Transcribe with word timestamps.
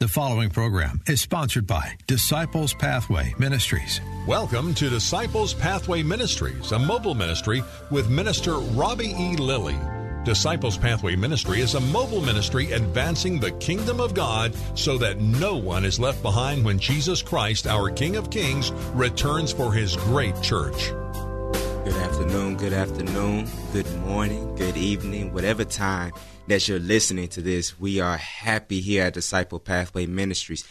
The 0.00 0.08
following 0.08 0.48
program 0.48 1.02
is 1.06 1.20
sponsored 1.20 1.66
by 1.66 1.94
Disciples 2.06 2.72
Pathway 2.72 3.34
Ministries. 3.38 4.00
Welcome 4.26 4.72
to 4.76 4.88
Disciples 4.88 5.52
Pathway 5.52 6.02
Ministries, 6.02 6.72
a 6.72 6.78
mobile 6.78 7.14
ministry 7.14 7.62
with 7.90 8.08
Minister 8.08 8.54
Robbie 8.54 9.12
E. 9.14 9.36
Lilly. 9.36 9.76
Disciples 10.24 10.78
Pathway 10.78 11.16
Ministry 11.16 11.60
is 11.60 11.74
a 11.74 11.80
mobile 11.80 12.22
ministry 12.22 12.72
advancing 12.72 13.38
the 13.38 13.50
kingdom 13.52 14.00
of 14.00 14.14
God 14.14 14.54
so 14.74 14.96
that 14.96 15.20
no 15.20 15.58
one 15.58 15.84
is 15.84 16.00
left 16.00 16.22
behind 16.22 16.64
when 16.64 16.78
Jesus 16.78 17.20
Christ, 17.20 17.66
our 17.66 17.90
King 17.90 18.16
of 18.16 18.30
Kings, 18.30 18.72
returns 18.94 19.52
for 19.52 19.70
his 19.70 19.96
great 19.96 20.40
church. 20.40 20.92
Good 21.90 22.02
afternoon, 22.02 22.56
good 22.56 22.72
afternoon, 22.72 23.48
good 23.72 23.96
morning, 24.06 24.54
good 24.54 24.76
evening, 24.76 25.34
whatever 25.34 25.64
time 25.64 26.12
that 26.46 26.68
you're 26.68 26.78
listening 26.78 27.26
to 27.30 27.42
this. 27.42 27.80
We 27.80 27.98
are 27.98 28.16
happy 28.16 28.80
here 28.80 29.06
at 29.06 29.14
Disciple 29.14 29.58
Pathway 29.58 30.06
Ministries 30.06 30.64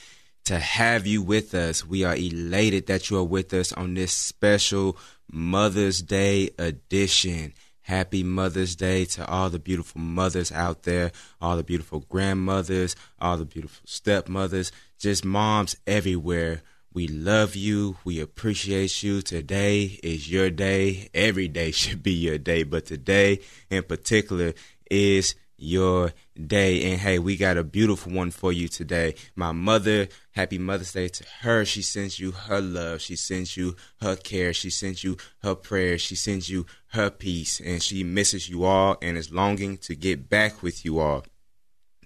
to 0.46 0.58
have 0.58 1.06
you 1.06 1.22
with 1.22 1.54
us. 1.54 1.86
We 1.86 2.06
are 2.06 2.16
elated 2.16 2.88
that 2.88 3.10
you 3.10 3.18
are 3.18 3.24
with 3.26 3.54
us 3.54 3.74
on 3.74 3.96
this 3.96 4.14
special 4.14 4.98
Mother's 5.30 6.02
Day 6.02 6.52
edition. 6.58 7.54
Happy 7.82 8.24
Mother's 8.24 8.78
Day 8.78 9.04
to 9.04 9.28
all 9.28 9.50
the 9.50 9.60
beautiful 9.60 10.00
mothers 10.00 10.54
out 10.54 10.84
there, 10.84 11.12
all 11.42 11.58
the 11.58 11.64
beautiful 11.64 12.00
grandmothers, 12.08 12.96
all 13.20 13.36
the 13.36 13.44
beautiful 13.44 13.82
stepmothers, 13.86 14.72
just 14.98 15.26
moms 15.26 15.76
everywhere. 15.86 16.62
We 16.92 17.08
love 17.08 17.56
you. 17.56 17.98
We 18.04 18.20
appreciate 18.20 19.04
you. 19.04 19.22
Today 19.22 20.00
is 20.02 20.30
your 20.30 20.50
day. 20.50 21.10
Every 21.14 21.48
day 21.48 21.72
should 21.80 22.02
be 22.02 22.14
your 22.14 22.40
day, 22.40 22.64
but 22.64 22.86
today 22.86 23.42
in 23.70 23.84
particular 23.84 24.54
is 24.90 25.36
your 25.56 26.14
day. 26.48 26.92
And 26.92 27.00
hey, 27.00 27.20
we 27.20 27.38
got 27.38 27.58
a 27.58 27.64
beautiful 27.64 28.12
one 28.12 28.32
for 28.32 28.52
you 28.52 28.68
today. 28.68 29.14
My 29.36 29.52
mother, 29.52 30.08
happy 30.32 30.58
Mother's 30.58 30.94
Day 30.94 31.10
to 31.10 31.24
her. 31.42 31.64
She 31.64 31.84
sends 31.84 32.20
you 32.20 32.32
her 32.32 32.60
love. 32.60 33.02
She 33.02 33.16
sends 33.16 33.56
you 33.56 33.76
her 34.02 34.16
care. 34.16 34.52
She 34.52 34.72
sends 34.72 35.04
you 35.04 35.18
her 35.44 35.54
prayers. 35.54 36.02
She 36.02 36.16
sends 36.16 36.50
you 36.50 36.66
her 36.94 37.12
peace. 37.12 37.62
And 37.64 37.84
she 37.84 38.04
misses 38.04 38.50
you 38.50 38.64
all 38.64 38.98
and 39.00 39.16
is 39.16 39.32
longing 39.32 39.78
to 39.80 39.96
get 39.96 40.28
back 40.28 40.64
with 40.64 40.84
you 40.84 41.00
all. 41.00 41.24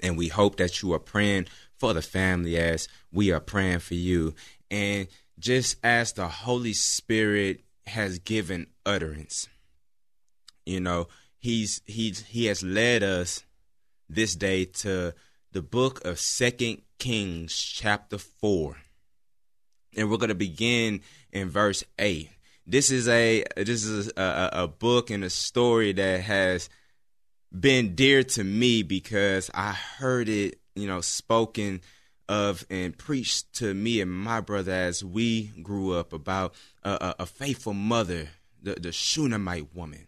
And 0.01 0.17
we 0.17 0.27
hope 0.27 0.57
that 0.57 0.81
you 0.81 0.91
are 0.91 0.99
praying 0.99 1.47
for 1.77 1.93
the 1.93 2.01
family 2.01 2.57
as 2.57 2.89
we 3.11 3.31
are 3.31 3.39
praying 3.39 3.79
for 3.79 3.95
you. 3.95 4.33
And 4.73 5.07
just 5.37 5.77
as 5.83 6.13
the 6.13 6.27
Holy 6.27 6.73
Spirit 6.73 7.61
has 7.85 8.17
given 8.17 8.65
utterance, 8.87 9.47
you 10.65 10.79
know, 10.79 11.09
he's 11.37 11.81
he's 11.85 12.23
he 12.23 12.45
has 12.45 12.63
led 12.63 13.03
us 13.03 13.43
this 14.09 14.33
day 14.33 14.65
to 14.65 15.13
the 15.51 15.61
book 15.61 16.03
of 16.03 16.19
second 16.19 16.81
kings 16.97 17.55
chapter 17.55 18.17
4 18.17 18.77
and 19.95 20.09
we're 20.09 20.17
going 20.17 20.29
to 20.29 20.35
begin 20.35 21.01
in 21.31 21.49
verse 21.49 21.83
8 21.99 22.29
this 22.65 22.91
is 22.91 23.07
a 23.07 23.43
this 23.57 23.83
is 23.83 24.07
a, 24.15 24.49
a, 24.53 24.67
book 24.67 25.09
and 25.09 25.23
a 25.23 25.29
story 25.29 25.91
that 25.93 26.21
has 26.21 26.69
been 27.57 27.93
dear 27.93 28.23
to 28.23 28.43
me 28.43 28.83
because 28.83 29.51
i 29.53 29.71
heard 29.71 30.29
it 30.29 30.59
you 30.75 30.87
know 30.87 31.01
spoken 31.01 31.81
of 32.29 32.65
and 32.69 32.97
preached 32.97 33.53
to 33.53 33.73
me 33.73 34.01
and 34.01 34.11
my 34.11 34.39
brother 34.39 34.71
as 34.71 35.03
we 35.03 35.47
grew 35.61 35.93
up 35.93 36.13
about 36.13 36.53
a, 36.83 37.15
a 37.19 37.25
faithful 37.25 37.73
mother 37.73 38.29
the, 38.61 38.75
the 38.75 38.91
shunammite 38.91 39.75
woman 39.75 40.07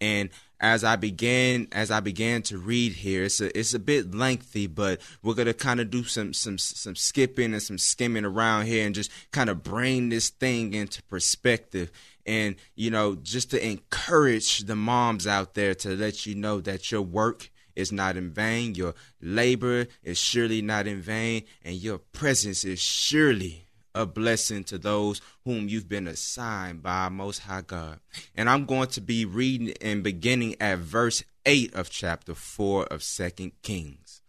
and 0.00 0.30
as 0.60 0.84
I 0.84 0.96
began 0.96 1.68
as 1.72 1.90
I 1.90 2.00
began 2.00 2.42
to 2.42 2.58
read 2.58 2.92
here, 2.92 3.24
it's 3.24 3.40
a 3.40 3.56
it's 3.58 3.74
a 3.74 3.78
bit 3.78 4.14
lengthy, 4.14 4.66
but 4.66 5.00
we're 5.22 5.34
gonna 5.34 5.54
kind 5.54 5.80
of 5.80 5.90
do 5.90 6.04
some 6.04 6.32
some 6.32 6.58
some 6.58 6.96
skipping 6.96 7.52
and 7.52 7.62
some 7.62 7.78
skimming 7.78 8.24
around 8.24 8.66
here 8.66 8.86
and 8.86 8.94
just 8.94 9.10
kind 9.32 9.50
of 9.50 9.62
bring 9.62 10.08
this 10.08 10.30
thing 10.30 10.74
into 10.74 11.02
perspective. 11.04 11.90
And 12.24 12.56
you 12.74 12.90
know, 12.90 13.16
just 13.16 13.50
to 13.50 13.66
encourage 13.66 14.60
the 14.60 14.76
moms 14.76 15.26
out 15.26 15.54
there 15.54 15.74
to 15.76 15.90
let 15.90 16.26
you 16.26 16.34
know 16.34 16.60
that 16.62 16.90
your 16.90 17.02
work 17.02 17.50
is 17.76 17.92
not 17.92 18.16
in 18.16 18.30
vain, 18.30 18.74
your 18.74 18.94
labor 19.20 19.86
is 20.02 20.18
surely 20.18 20.62
not 20.62 20.86
in 20.86 21.00
vain, 21.00 21.44
and 21.64 21.76
your 21.76 21.98
presence 21.98 22.64
is 22.64 22.80
surely 22.80 23.66
a 23.94 24.04
blessing 24.04 24.62
to 24.64 24.78
those 24.78 25.20
whom 25.44 25.68
you've 25.68 25.88
been 25.88 26.06
assigned 26.06 26.82
by 26.82 27.08
Most 27.08 27.40
High 27.40 27.62
God. 27.62 27.98
And 28.34 28.48
I'm 28.48 28.66
going 28.66 28.88
to 28.88 29.00
be 29.00 29.24
reading 29.24 29.74
and 29.80 30.02
beginning 30.02 30.56
at 30.60 30.78
verse 30.78 31.24
8 31.46 31.74
of 31.74 31.88
chapter 31.88 32.34
4 32.34 32.86
of 32.86 33.02
Second 33.02 33.52
Kings. 33.62 34.20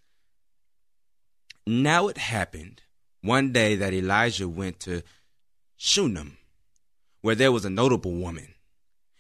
Now 1.66 2.08
it 2.08 2.18
happened 2.18 2.82
one 3.22 3.52
day 3.52 3.76
that 3.76 3.94
Elijah 3.94 4.48
went 4.48 4.80
to 4.82 5.02
Shunem, 5.76 6.38
where 7.22 7.36
there 7.36 7.52
was 7.52 7.66
a 7.66 7.70
notable 7.70 8.14
woman, 8.14 8.54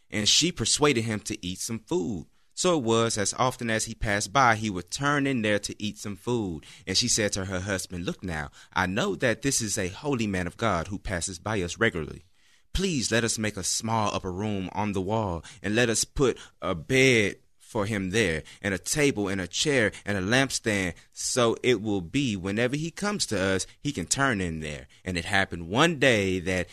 and 0.10 0.30
she 0.30 0.54
persuaded 0.54 1.04
him 1.04 1.20
to 1.22 1.46
eat 1.46 1.60
some 1.60 1.80
food. 1.80 2.28
So 2.58 2.76
it 2.76 2.84
was, 2.84 3.20
as 3.20 3.36
often 3.38 3.70
as 3.70 3.86
he 3.86 3.94
passed 3.94 4.34
by, 4.34 4.56
he 4.56 4.72
would 4.72 4.90
turn 4.90 5.28
in 5.28 5.44
there 5.44 5.60
to 5.60 5.76
eat 5.78 6.00
some 6.00 6.16
food. 6.16 6.66
And 6.88 6.98
she 6.98 7.08
said 7.08 7.32
to 7.34 7.46
her 7.46 7.60
husband, 7.60 8.04
Look 8.04 8.24
now, 8.24 8.50
I 8.74 8.88
know 8.88 9.14
that 9.18 9.44
this 9.44 9.62
is 9.62 9.78
a 9.78 9.90
holy 9.90 10.26
man 10.26 10.48
of 10.48 10.58
God 10.58 10.88
who 10.88 10.98
passes 10.98 11.38
by 11.38 11.62
us 11.62 11.78
regularly. 11.78 12.26
Please 12.74 13.12
let 13.12 13.24
us 13.24 13.38
make 13.38 13.58
a 13.58 13.64
small 13.64 14.10
upper 14.12 14.32
room 14.32 14.72
on 14.72 14.94
the 14.94 15.02
wall, 15.02 15.46
and 15.62 15.76
let 15.76 15.88
us 15.88 16.04
put 16.04 16.36
a 16.60 16.74
bed 16.74 17.36
for 17.60 17.86
him 17.86 18.10
there, 18.10 18.42
and 18.60 18.74
a 18.74 18.80
table, 18.80 19.28
and 19.28 19.40
a 19.40 19.48
chair, 19.48 19.92
and 20.04 20.18
a 20.18 20.22
lampstand, 20.22 20.96
so 21.14 21.56
it 21.62 21.80
will 21.80 22.02
be 22.02 22.36
whenever 22.36 22.76
he 22.76 22.90
comes 22.90 23.28
to 23.28 23.40
us, 23.40 23.68
he 23.80 23.92
can 23.92 24.08
turn 24.08 24.42
in 24.42 24.62
there. 24.62 24.88
And 25.06 25.16
it 25.16 25.26
happened 25.26 25.70
one 25.70 26.00
day 26.00 26.40
that 26.40 26.66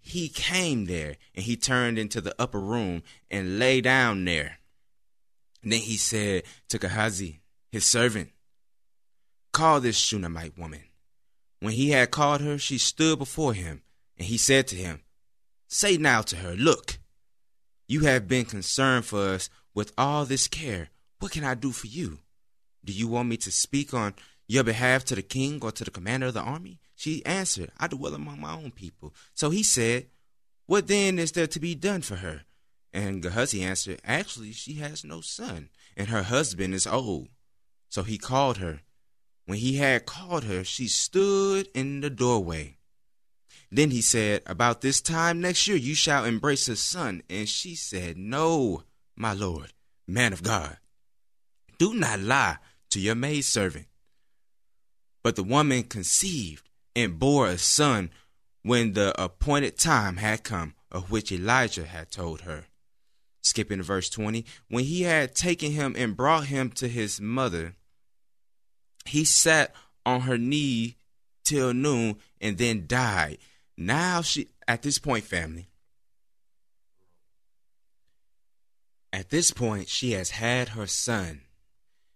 he 0.00 0.28
came 0.28 0.86
there, 0.86 1.18
and 1.36 1.44
he 1.44 1.54
turned 1.54 2.00
into 2.00 2.20
the 2.20 2.34
upper 2.36 2.58
room 2.58 3.04
and 3.30 3.60
lay 3.60 3.80
down 3.80 4.24
there. 4.24 4.56
And 5.62 5.72
then 5.72 5.80
he 5.80 5.96
said 5.96 6.44
to 6.68 6.78
Gehazi, 6.78 7.40
his 7.70 7.86
servant, 7.86 8.30
Call 9.52 9.80
this 9.80 9.96
Shunammite 9.96 10.58
woman. 10.58 10.84
When 11.60 11.72
he 11.72 11.90
had 11.90 12.10
called 12.10 12.40
her, 12.40 12.58
she 12.58 12.78
stood 12.78 13.18
before 13.18 13.52
him, 13.52 13.82
and 14.16 14.26
he 14.26 14.38
said 14.38 14.66
to 14.68 14.76
him, 14.76 15.02
Say 15.68 15.96
now 15.96 16.22
to 16.22 16.36
her, 16.36 16.54
Look, 16.54 16.98
you 17.86 18.00
have 18.00 18.28
been 18.28 18.44
concerned 18.44 19.04
for 19.04 19.30
us 19.30 19.50
with 19.74 19.92
all 19.98 20.24
this 20.24 20.48
care. 20.48 20.90
What 21.18 21.32
can 21.32 21.44
I 21.44 21.54
do 21.54 21.72
for 21.72 21.86
you? 21.86 22.18
Do 22.84 22.92
you 22.92 23.08
want 23.08 23.28
me 23.28 23.36
to 23.38 23.50
speak 23.50 23.92
on 23.92 24.14
your 24.48 24.64
behalf 24.64 25.04
to 25.06 25.14
the 25.14 25.22
king 25.22 25.60
or 25.62 25.70
to 25.72 25.84
the 25.84 25.90
commander 25.90 26.28
of 26.28 26.34
the 26.34 26.40
army? 26.40 26.80
She 26.96 27.24
answered, 27.26 27.70
I 27.78 27.88
dwell 27.88 28.14
among 28.14 28.40
my 28.40 28.54
own 28.54 28.70
people. 28.70 29.14
So 29.34 29.50
he 29.50 29.62
said, 29.62 30.06
What 30.66 30.88
then 30.88 31.18
is 31.18 31.32
there 31.32 31.46
to 31.48 31.60
be 31.60 31.74
done 31.74 32.02
for 32.02 32.16
her? 32.16 32.42
And 32.92 33.22
Gehazi 33.22 33.62
answered, 33.62 34.00
Actually, 34.04 34.52
she 34.52 34.74
has 34.74 35.04
no 35.04 35.20
son, 35.20 35.68
and 35.96 36.08
her 36.08 36.24
husband 36.24 36.74
is 36.74 36.86
old. 36.86 37.28
So 37.88 38.02
he 38.02 38.18
called 38.18 38.58
her. 38.58 38.80
When 39.46 39.58
he 39.58 39.76
had 39.76 40.06
called 40.06 40.44
her, 40.44 40.64
she 40.64 40.86
stood 40.88 41.68
in 41.74 42.00
the 42.00 42.10
doorway. 42.10 42.78
Then 43.70 43.90
he 43.90 44.00
said, 44.00 44.42
About 44.46 44.80
this 44.80 45.00
time 45.00 45.40
next 45.40 45.66
year 45.68 45.76
you 45.76 45.94
shall 45.94 46.24
embrace 46.24 46.68
a 46.68 46.76
son. 46.76 47.22
And 47.30 47.48
she 47.48 47.74
said, 47.74 48.16
No, 48.16 48.84
my 49.16 49.32
lord, 49.32 49.72
man 50.06 50.32
of 50.32 50.42
God. 50.42 50.78
Do 51.78 51.94
not 51.94 52.20
lie 52.20 52.58
to 52.90 53.00
your 53.00 53.14
maidservant. 53.14 53.86
But 55.22 55.36
the 55.36 55.44
woman 55.44 55.84
conceived 55.84 56.68
and 56.96 57.18
bore 57.18 57.46
a 57.46 57.58
son 57.58 58.10
when 58.62 58.92
the 58.92 59.20
appointed 59.20 59.78
time 59.78 60.16
had 60.16 60.44
come, 60.44 60.74
of 60.90 61.10
which 61.10 61.32
Elijah 61.32 61.84
had 61.84 62.10
told 62.10 62.42
her. 62.42 62.66
Skipping 63.42 63.82
verse 63.82 64.10
20. 64.10 64.44
When 64.68 64.84
he 64.84 65.02
had 65.02 65.34
taken 65.34 65.72
him 65.72 65.94
and 65.96 66.16
brought 66.16 66.46
him 66.46 66.70
to 66.72 66.88
his 66.88 67.20
mother, 67.20 67.74
he 69.06 69.24
sat 69.24 69.74
on 70.04 70.22
her 70.22 70.38
knee 70.38 70.96
till 71.44 71.72
noon 71.72 72.16
and 72.40 72.58
then 72.58 72.86
died. 72.86 73.38
Now 73.76 74.22
she, 74.22 74.48
at 74.68 74.82
this 74.82 74.98
point, 74.98 75.24
family, 75.24 75.68
at 79.12 79.30
this 79.30 79.50
point, 79.50 79.88
she 79.88 80.12
has 80.12 80.30
had 80.30 80.70
her 80.70 80.86
son. 80.86 81.42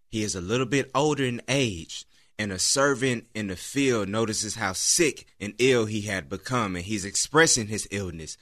He 0.09 0.23
is 0.23 0.35
a 0.35 0.41
little 0.41 0.67
bit 0.67 0.91
older 0.94 1.25
in 1.25 1.43
age, 1.49 2.06
and 2.38 2.53
a 2.53 2.59
servant 2.59 3.26
in 3.35 3.49
the 3.49 3.56
field 3.56 4.09
notices 4.09 4.56
how 4.56 4.75
sick 4.75 5.26
and 5.41 5.55
ill 5.59 5.87
he 5.87 6.03
had 6.03 6.29
become, 6.29 6.76
and 6.76 6.85
he's 6.85 7.05
expressing 7.05 7.67
his 7.67 7.88
illness. 7.91 8.37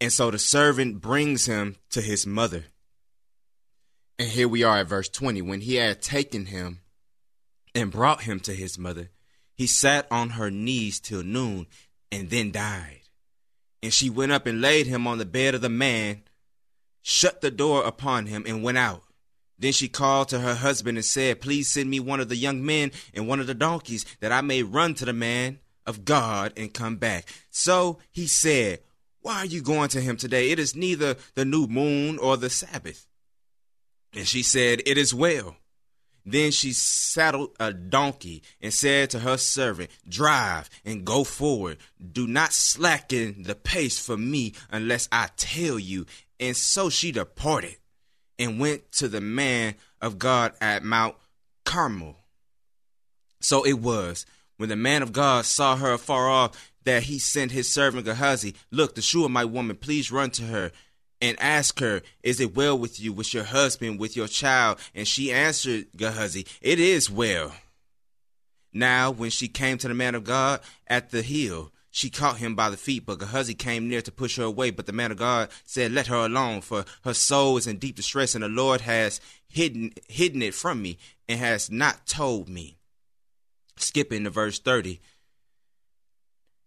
And 0.00 0.12
so 0.12 0.30
the 0.30 0.38
servant 0.38 1.00
brings 1.00 1.46
him 1.46 1.76
to 1.90 2.00
his 2.00 2.26
mother. 2.26 2.64
And 4.18 4.28
here 4.28 4.48
we 4.48 4.62
are 4.62 4.78
at 4.78 4.88
verse 4.88 5.08
20. 5.08 5.42
When 5.42 5.60
he 5.60 5.76
had 5.76 6.00
taken 6.00 6.46
him 6.46 6.80
and 7.74 7.90
brought 7.90 8.22
him 8.22 8.40
to 8.40 8.54
his 8.54 8.78
mother, 8.78 9.10
he 9.54 9.66
sat 9.66 10.06
on 10.10 10.30
her 10.30 10.50
knees 10.50 11.00
till 11.00 11.22
noon 11.22 11.66
and 12.10 12.30
then 12.30 12.50
died. 12.50 13.00
And 13.82 13.92
she 13.92 14.10
went 14.10 14.32
up 14.32 14.46
and 14.46 14.60
laid 14.60 14.86
him 14.86 15.06
on 15.06 15.18
the 15.18 15.26
bed 15.26 15.54
of 15.54 15.60
the 15.60 15.68
man, 15.68 16.22
shut 17.02 17.40
the 17.40 17.50
door 17.50 17.84
upon 17.84 18.26
him, 18.26 18.44
and 18.46 18.62
went 18.62 18.78
out. 18.78 19.02
Then 19.58 19.72
she 19.72 19.88
called 19.88 20.28
to 20.28 20.40
her 20.40 20.54
husband 20.54 20.96
and 20.96 21.04
said, 21.04 21.42
Please 21.42 21.68
send 21.68 21.90
me 21.90 22.00
one 22.00 22.20
of 22.20 22.30
the 22.30 22.36
young 22.36 22.64
men 22.64 22.92
and 23.12 23.28
one 23.28 23.40
of 23.40 23.46
the 23.46 23.54
donkeys, 23.54 24.06
that 24.20 24.32
I 24.32 24.40
may 24.40 24.62
run 24.62 24.94
to 24.94 25.04
the 25.04 25.12
man 25.12 25.60
of 25.86 26.06
God 26.06 26.54
and 26.56 26.72
come 26.72 26.96
back. 26.96 27.26
So 27.50 27.98
he 28.10 28.26
said, 28.26 28.80
Why 29.22 29.36
are 29.36 29.46
you 29.46 29.62
going 29.62 29.88
to 29.90 30.00
him 30.00 30.16
today? 30.16 30.50
It 30.50 30.58
is 30.58 30.74
neither 30.74 31.16
the 31.34 31.44
new 31.44 31.66
moon 31.66 32.18
or 32.18 32.36
the 32.36 32.50
Sabbath. 32.50 33.06
And 34.14 34.26
she 34.26 34.42
said, 34.42 34.82
It 34.86 34.98
is 34.98 35.14
well. 35.14 35.56
Then 36.24 36.50
she 36.50 36.72
saddled 36.72 37.50
a 37.58 37.72
donkey 37.72 38.42
and 38.60 38.72
said 38.72 39.10
to 39.10 39.20
her 39.20 39.36
servant, 39.36 39.90
Drive 40.08 40.68
and 40.84 41.04
go 41.04 41.24
forward. 41.24 41.78
Do 42.12 42.26
not 42.26 42.52
slacken 42.52 43.42
the 43.44 43.54
pace 43.54 43.98
for 43.98 44.16
me 44.16 44.54
unless 44.70 45.08
I 45.10 45.30
tell 45.36 45.78
you. 45.78 46.06
And 46.38 46.56
so 46.56 46.90
she 46.90 47.12
departed 47.12 47.76
and 48.38 48.60
went 48.60 48.92
to 48.92 49.08
the 49.08 49.20
man 49.20 49.74
of 50.00 50.18
God 50.18 50.54
at 50.60 50.82
Mount 50.82 51.14
Carmel. 51.64 52.16
So 53.40 53.64
it 53.64 53.78
was 53.78 54.26
when 54.56 54.68
the 54.68 54.76
man 54.76 55.02
of 55.02 55.12
God 55.12 55.46
saw 55.46 55.76
her 55.76 55.92
afar 55.92 56.28
off 56.28 56.69
that 56.84 57.04
he 57.04 57.18
sent 57.18 57.52
his 57.52 57.72
servant 57.72 58.04
Gehazi, 58.04 58.54
Look, 58.70 58.94
the 58.94 59.02
Shunammite 59.02 59.50
woman, 59.50 59.76
please 59.76 60.10
run 60.10 60.30
to 60.32 60.42
her 60.44 60.72
and 61.20 61.38
ask 61.40 61.80
her, 61.80 62.02
Is 62.22 62.40
it 62.40 62.54
well 62.54 62.78
with 62.78 63.00
you, 63.00 63.12
with 63.12 63.34
your 63.34 63.44
husband, 63.44 63.98
with 63.98 64.16
your 64.16 64.28
child? 64.28 64.78
And 64.94 65.06
she 65.06 65.32
answered 65.32 65.86
Gehazi, 65.96 66.46
It 66.60 66.80
is 66.80 67.10
well. 67.10 67.52
Now, 68.72 69.10
when 69.10 69.30
she 69.30 69.48
came 69.48 69.78
to 69.78 69.88
the 69.88 69.94
man 69.94 70.14
of 70.14 70.24
God 70.24 70.60
at 70.86 71.10
the 71.10 71.22
hill, 71.22 71.72
she 71.90 72.08
caught 72.08 72.38
him 72.38 72.54
by 72.54 72.70
the 72.70 72.76
feet, 72.76 73.04
but 73.04 73.18
Gehazi 73.18 73.54
came 73.54 73.88
near 73.88 74.00
to 74.02 74.12
push 74.12 74.36
her 74.36 74.44
away. 74.44 74.70
But 74.70 74.86
the 74.86 74.92
man 74.92 75.10
of 75.10 75.18
God 75.18 75.48
said, 75.64 75.90
Let 75.90 76.06
her 76.06 76.24
alone, 76.24 76.60
for 76.60 76.84
her 77.02 77.14
soul 77.14 77.56
is 77.56 77.66
in 77.66 77.78
deep 77.78 77.96
distress, 77.96 78.34
and 78.34 78.44
the 78.44 78.48
Lord 78.48 78.82
has 78.82 79.20
hidden 79.48 79.92
hidden 80.08 80.40
it 80.42 80.54
from 80.54 80.82
me 80.82 80.98
and 81.28 81.40
has 81.40 81.70
not 81.70 82.06
told 82.06 82.48
me. 82.48 82.76
Skipping 83.76 84.24
to 84.24 84.30
verse 84.30 84.60
30. 84.60 85.00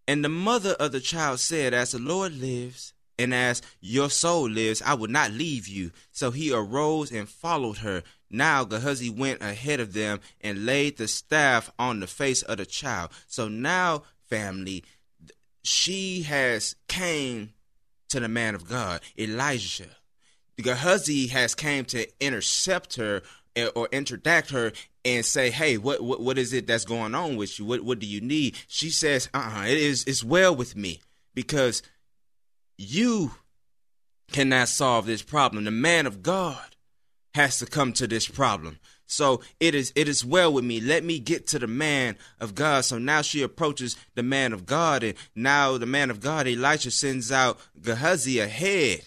And 0.06 0.24
the 0.24 0.28
mother 0.28 0.72
of 0.72 0.92
the 0.92 1.00
child 1.00 1.40
said, 1.40 1.72
As 1.72 1.92
the 1.92 1.98
Lord 1.98 2.38
lives, 2.38 2.92
and 3.18 3.32
as 3.32 3.62
your 3.80 4.10
soul 4.10 4.48
lives, 4.48 4.82
I 4.82 4.94
will 4.94 5.08
not 5.08 5.30
leave 5.30 5.68
you. 5.68 5.92
So 6.10 6.30
he 6.30 6.52
arose 6.52 7.12
and 7.12 7.28
followed 7.28 7.78
her. 7.78 8.02
Now 8.28 8.64
Gehazi 8.64 9.08
went 9.08 9.42
ahead 9.42 9.80
of 9.80 9.92
them 9.92 10.20
and 10.40 10.66
laid 10.66 10.96
the 10.96 11.06
staff 11.06 11.70
on 11.78 12.00
the 12.00 12.06
face 12.06 12.42
of 12.42 12.58
the 12.58 12.66
child. 12.66 13.10
So 13.26 13.48
now, 13.48 14.02
family, 14.28 14.84
she 15.62 16.22
has 16.22 16.74
came 16.88 17.52
to 18.08 18.20
the 18.20 18.28
man 18.28 18.54
of 18.54 18.68
God, 18.68 19.00
Elijah. 19.18 19.96
Gehazi 20.60 21.28
has 21.28 21.54
came 21.54 21.84
to 21.86 22.06
intercept 22.24 22.96
her 22.96 23.22
or 23.74 23.88
interdict 23.92 24.50
her 24.50 24.72
and 25.04 25.24
say, 25.24 25.50
"Hey, 25.50 25.76
what 25.78 26.02
what 26.02 26.20
what 26.20 26.38
is 26.38 26.52
it 26.52 26.66
that's 26.66 26.84
going 26.84 27.14
on 27.14 27.36
with 27.36 27.58
you? 27.58 27.64
What 27.64 27.82
what 27.82 27.98
do 27.98 28.06
you 28.06 28.20
need?" 28.20 28.56
She 28.66 28.90
says, 28.90 29.28
"Uh-uh, 29.34 29.64
it 29.66 29.78
is 29.78 30.04
it's 30.04 30.24
well 30.24 30.54
with 30.54 30.76
me 30.76 31.00
because 31.34 31.82
you 32.76 33.32
cannot 34.32 34.68
solve 34.68 35.06
this 35.06 35.22
problem. 35.22 35.64
The 35.64 35.70
man 35.70 36.06
of 36.06 36.22
God 36.22 36.76
has 37.34 37.58
to 37.58 37.66
come 37.66 37.92
to 37.94 38.06
this 38.06 38.28
problem. 38.28 38.78
So 39.06 39.42
it 39.60 39.74
is 39.74 39.92
it 39.94 40.08
is 40.08 40.24
well 40.24 40.52
with 40.52 40.64
me. 40.64 40.80
Let 40.80 41.04
me 41.04 41.18
get 41.18 41.46
to 41.48 41.58
the 41.58 41.66
man 41.66 42.16
of 42.40 42.54
God. 42.54 42.84
So 42.84 42.98
now 42.98 43.22
she 43.22 43.42
approaches 43.42 43.96
the 44.14 44.22
man 44.22 44.52
of 44.52 44.66
God, 44.66 45.02
and 45.02 45.14
now 45.34 45.76
the 45.78 45.86
man 45.86 46.10
of 46.10 46.20
God, 46.20 46.48
Elisha, 46.48 46.90
sends 46.90 47.30
out 47.30 47.58
Gehazi 47.80 48.38
ahead. 48.38 49.02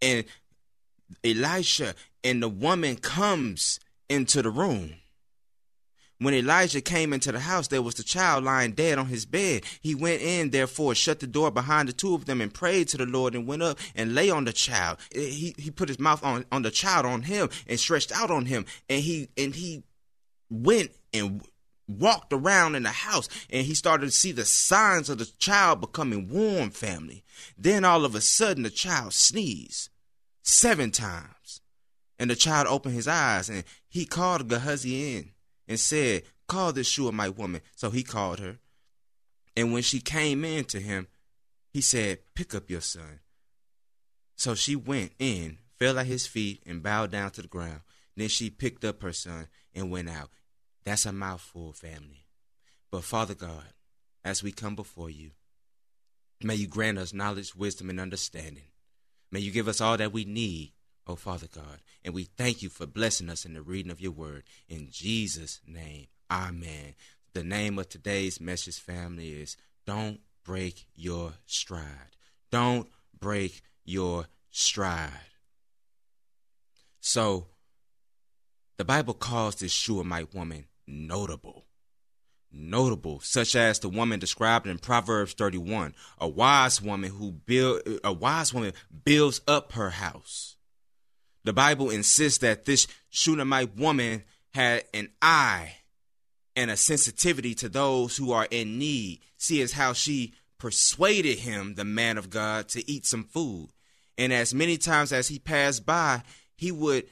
And 0.00 0.24
Elisha 1.24 1.94
and 2.24 2.42
the 2.42 2.48
woman 2.48 2.96
comes 2.96 3.80
into 4.08 4.42
the 4.42 4.50
room. 4.50 4.94
When 6.18 6.32
Elijah 6.32 6.80
came 6.80 7.12
into 7.12 7.30
the 7.30 7.40
house, 7.40 7.68
there 7.68 7.82
was 7.82 7.96
the 7.96 8.02
child 8.02 8.42
lying 8.42 8.72
dead 8.72 8.98
on 8.98 9.06
his 9.06 9.26
bed. 9.26 9.64
He 9.82 9.94
went 9.94 10.22
in, 10.22 10.48
therefore, 10.48 10.94
shut 10.94 11.20
the 11.20 11.26
door 11.26 11.50
behind 11.50 11.90
the 11.90 11.92
two 11.92 12.14
of 12.14 12.24
them, 12.24 12.40
and 12.40 12.52
prayed 12.52 12.88
to 12.88 12.96
the 12.96 13.04
Lord, 13.04 13.34
and 13.34 13.46
went 13.46 13.62
up 13.62 13.78
and 13.94 14.14
lay 14.14 14.30
on 14.30 14.44
the 14.44 14.52
child. 14.52 14.96
Eh, 15.14 15.20
he 15.20 15.54
he 15.58 15.70
put 15.70 15.90
his 15.90 16.00
mouth 16.00 16.24
on, 16.24 16.46
on 16.50 16.62
the 16.62 16.70
child 16.70 17.04
on 17.04 17.22
him 17.22 17.50
and 17.66 17.78
stretched 17.78 18.12
out 18.12 18.30
on 18.30 18.46
him, 18.46 18.64
and 18.88 19.02
he 19.02 19.28
and 19.36 19.54
he 19.54 19.82
went 20.48 20.90
and 21.12 21.42
walked 21.88 22.32
around 22.32 22.74
in 22.74 22.82
the 22.82 22.90
house 22.90 23.28
and 23.48 23.64
he 23.64 23.72
started 23.74 24.06
to 24.06 24.10
see 24.12 24.32
the 24.32 24.44
signs 24.44 25.08
of 25.08 25.18
the 25.18 25.26
child 25.38 25.80
becoming 25.80 26.28
warm 26.28 26.68
family 26.68 27.22
then 27.56 27.84
all 27.84 28.04
of 28.04 28.16
a 28.16 28.20
sudden 28.20 28.64
the 28.64 28.70
child 28.70 29.12
sneezed 29.12 29.88
seven 30.46 30.92
times 30.92 31.60
and 32.18 32.30
the 32.30 32.36
child 32.36 32.68
opened 32.68 32.94
his 32.94 33.08
eyes 33.08 33.50
and 33.50 33.64
he 33.88 34.06
called 34.06 34.48
gehazi 34.48 35.16
in 35.16 35.30
and 35.68 35.78
said, 35.78 36.22
Call 36.46 36.72
this 36.72 36.86
Shunammite 36.86 37.36
woman. 37.36 37.60
So 37.74 37.90
he 37.90 38.04
called 38.04 38.38
her. 38.38 38.58
And 39.56 39.72
when 39.72 39.82
she 39.82 39.98
came 39.98 40.44
in 40.44 40.64
to 40.66 40.78
him, 40.78 41.08
he 41.72 41.80
said, 41.80 42.20
Pick 42.34 42.54
up 42.54 42.70
your 42.70 42.80
son. 42.80 43.20
So 44.36 44.54
she 44.54 44.76
went 44.76 45.12
in, 45.18 45.58
fell 45.78 45.98
at 45.98 46.06
his 46.06 46.26
feet, 46.26 46.62
and 46.64 46.82
bowed 46.82 47.10
down 47.10 47.32
to 47.32 47.42
the 47.42 47.48
ground. 47.48 47.80
Then 48.16 48.28
she 48.28 48.48
picked 48.48 48.84
up 48.84 49.02
her 49.02 49.12
son 49.12 49.48
and 49.74 49.90
went 49.90 50.08
out. 50.08 50.30
That's 50.84 51.06
a 51.06 51.12
mouthful, 51.12 51.72
family. 51.72 52.26
But 52.92 53.02
Father 53.02 53.34
God, 53.34 53.64
as 54.24 54.42
we 54.42 54.52
come 54.52 54.76
before 54.76 55.10
you, 55.10 55.32
may 56.42 56.54
you 56.54 56.68
grant 56.68 56.98
us 56.98 57.12
knowledge, 57.12 57.56
wisdom, 57.56 57.90
and 57.90 57.98
understanding. 57.98 58.68
May 59.30 59.40
you 59.40 59.50
give 59.50 59.68
us 59.68 59.80
all 59.80 59.96
that 59.96 60.12
we 60.12 60.24
need 60.24 60.72
oh 61.06 61.16
Father 61.16 61.46
God. 61.52 61.80
And 62.04 62.14
we 62.14 62.24
thank 62.24 62.62
you 62.62 62.68
for 62.68 62.86
blessing 62.86 63.30
us 63.30 63.44
in 63.44 63.54
the 63.54 63.62
reading 63.62 63.90
of 63.90 64.00
your 64.00 64.12
word. 64.12 64.44
In 64.68 64.88
Jesus' 64.90 65.60
name, 65.66 66.06
amen. 66.30 66.94
The 67.32 67.44
name 67.44 67.78
of 67.78 67.88
today's 67.88 68.40
message, 68.40 68.78
family, 68.78 69.30
is 69.30 69.56
Don't 69.86 70.20
Break 70.44 70.86
Your 70.94 71.34
Stride. 71.46 72.16
Don't 72.50 72.88
break 73.18 73.62
your 73.84 74.26
stride. 74.50 75.10
So, 77.00 77.48
the 78.78 78.84
Bible 78.84 79.14
calls 79.14 79.56
this 79.56 79.72
Shunammite 79.72 80.34
woman 80.34 80.66
notable. 80.86 81.65
Notable, 82.52 83.20
such 83.20 83.54
as 83.54 83.78
the 83.80 83.88
woman 83.88 84.18
described 84.18 84.66
in 84.66 84.78
Proverbs 84.78 85.34
31, 85.34 85.94
a 86.18 86.28
wise 86.28 86.80
woman 86.80 87.10
who 87.10 87.32
build 87.32 87.82
a 88.02 88.12
wise 88.12 88.54
woman 88.54 88.72
builds 89.04 89.40
up 89.46 89.72
her 89.72 89.90
house 89.90 90.56
the 91.46 91.52
Bible 91.52 91.90
insists 91.90 92.40
that 92.40 92.64
this 92.64 92.88
Shunammite 93.08 93.76
woman 93.76 94.24
had 94.52 94.82
an 94.92 95.10
eye 95.22 95.76
and 96.56 96.72
a 96.72 96.76
sensitivity 96.76 97.54
to 97.54 97.68
those 97.68 98.16
who 98.16 98.32
are 98.32 98.48
in 98.50 98.80
need. 98.80 99.20
See, 99.38 99.62
as 99.62 99.72
how 99.72 99.92
she 99.92 100.34
persuaded 100.58 101.38
him, 101.38 101.76
the 101.76 101.84
man 101.84 102.18
of 102.18 102.30
God, 102.30 102.68
to 102.70 102.90
eat 102.90 103.06
some 103.06 103.22
food. 103.22 103.68
And 104.18 104.32
as 104.32 104.52
many 104.52 104.76
times 104.76 105.12
as 105.12 105.28
he 105.28 105.38
passed 105.38 105.86
by, 105.86 106.22
he 106.56 106.72
would 106.72 107.06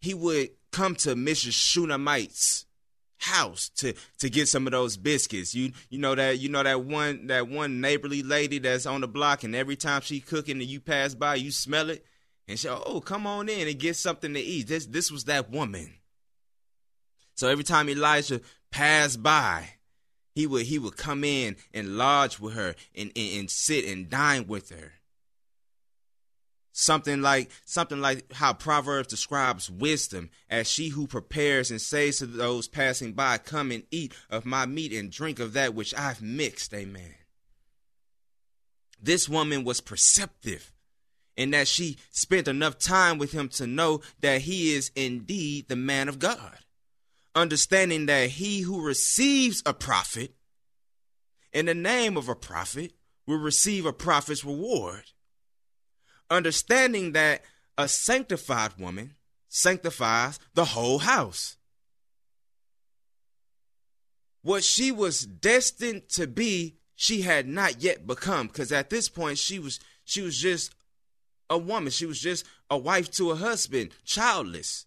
he 0.00 0.14
would 0.14 0.50
come 0.72 0.96
to 0.96 1.14
Mrs. 1.14 1.52
Shunammite's 1.52 2.65
house 3.18 3.68
to 3.70 3.94
to 4.18 4.30
get 4.30 4.48
some 4.48 4.66
of 4.66 4.72
those 4.72 4.96
biscuits. 4.96 5.54
You 5.54 5.72
you 5.90 5.98
know 5.98 6.14
that 6.14 6.38
you 6.38 6.48
know 6.48 6.62
that 6.62 6.84
one 6.84 7.26
that 7.28 7.48
one 7.48 7.80
neighborly 7.80 8.22
lady 8.22 8.58
that's 8.58 8.86
on 8.86 9.00
the 9.00 9.08
block, 9.08 9.44
and 9.44 9.54
every 9.54 9.76
time 9.76 10.00
she 10.02 10.20
cooking 10.20 10.60
and 10.60 10.68
you 10.68 10.80
pass 10.80 11.14
by, 11.14 11.36
you 11.36 11.50
smell 11.50 11.90
it 11.90 12.04
and 12.48 12.58
say, 12.58 12.68
"Oh, 12.68 13.00
come 13.00 13.26
on 13.26 13.48
in 13.48 13.68
and 13.68 13.78
get 13.78 13.96
something 13.96 14.34
to 14.34 14.40
eat." 14.40 14.68
This 14.68 14.86
this 14.86 15.10
was 15.10 15.24
that 15.24 15.50
woman. 15.50 15.94
So 17.34 17.48
every 17.48 17.64
time 17.64 17.88
Elijah 17.88 18.40
passed 18.70 19.22
by, 19.22 19.68
he 20.34 20.46
would 20.46 20.66
he 20.66 20.78
would 20.78 20.96
come 20.96 21.24
in 21.24 21.56
and 21.72 21.96
lodge 21.96 22.38
with 22.38 22.54
her 22.54 22.74
and, 22.94 23.10
and, 23.16 23.40
and 23.40 23.50
sit 23.50 23.84
and 23.86 24.08
dine 24.08 24.46
with 24.46 24.70
her. 24.70 24.92
Something 26.78 27.22
like 27.22 27.50
something 27.64 28.02
like 28.02 28.30
how 28.34 28.52
Proverbs 28.52 29.08
describes 29.08 29.70
wisdom 29.70 30.28
as 30.50 30.70
she 30.70 30.88
who 30.88 31.06
prepares 31.06 31.70
and 31.70 31.80
says 31.80 32.18
to 32.18 32.26
those 32.26 32.68
passing 32.68 33.14
by, 33.14 33.38
Come 33.38 33.70
and 33.70 33.84
eat 33.90 34.12
of 34.28 34.44
my 34.44 34.66
meat 34.66 34.92
and 34.92 35.10
drink 35.10 35.38
of 35.38 35.54
that 35.54 35.74
which 35.74 35.94
I've 35.94 36.20
mixed. 36.20 36.74
Amen. 36.74 37.14
This 39.02 39.26
woman 39.26 39.64
was 39.64 39.80
perceptive 39.80 40.70
and 41.34 41.54
that 41.54 41.66
she 41.66 41.96
spent 42.10 42.46
enough 42.46 42.78
time 42.78 43.16
with 43.16 43.32
him 43.32 43.48
to 43.50 43.66
know 43.66 44.02
that 44.20 44.42
he 44.42 44.74
is 44.74 44.90
indeed 44.94 45.68
the 45.68 45.76
man 45.76 46.10
of 46.10 46.18
God. 46.18 46.58
understanding 47.34 48.06
that 48.06 48.30
he 48.30 48.60
who 48.60 48.82
receives 48.82 49.62
a 49.64 49.72
prophet 49.74 50.34
in 51.54 51.66
the 51.66 51.74
name 51.74 52.16
of 52.18 52.28
a 52.28 52.34
prophet 52.34 52.92
will 53.26 53.38
receive 53.38 53.86
a 53.86 53.92
prophet's 53.94 54.44
reward. 54.44 55.04
Understanding 56.30 57.12
that 57.12 57.42
a 57.78 57.88
sanctified 57.88 58.72
woman 58.78 59.14
sanctifies 59.48 60.38
the 60.54 60.64
whole 60.64 60.98
house. 60.98 61.56
What 64.42 64.64
she 64.64 64.92
was 64.92 65.22
destined 65.22 66.08
to 66.10 66.26
be, 66.26 66.76
she 66.94 67.22
had 67.22 67.48
not 67.48 67.82
yet 67.82 68.06
become, 68.06 68.46
because 68.46 68.70
at 68.72 68.90
this 68.90 69.08
point 69.08 69.38
she 69.38 69.58
was 69.58 69.80
she 70.04 70.22
was 70.22 70.38
just 70.38 70.72
a 71.50 71.58
woman. 71.58 71.90
She 71.90 72.06
was 72.06 72.20
just 72.20 72.46
a 72.70 72.78
wife 72.78 73.10
to 73.12 73.30
a 73.30 73.36
husband, 73.36 73.90
childless. 74.04 74.86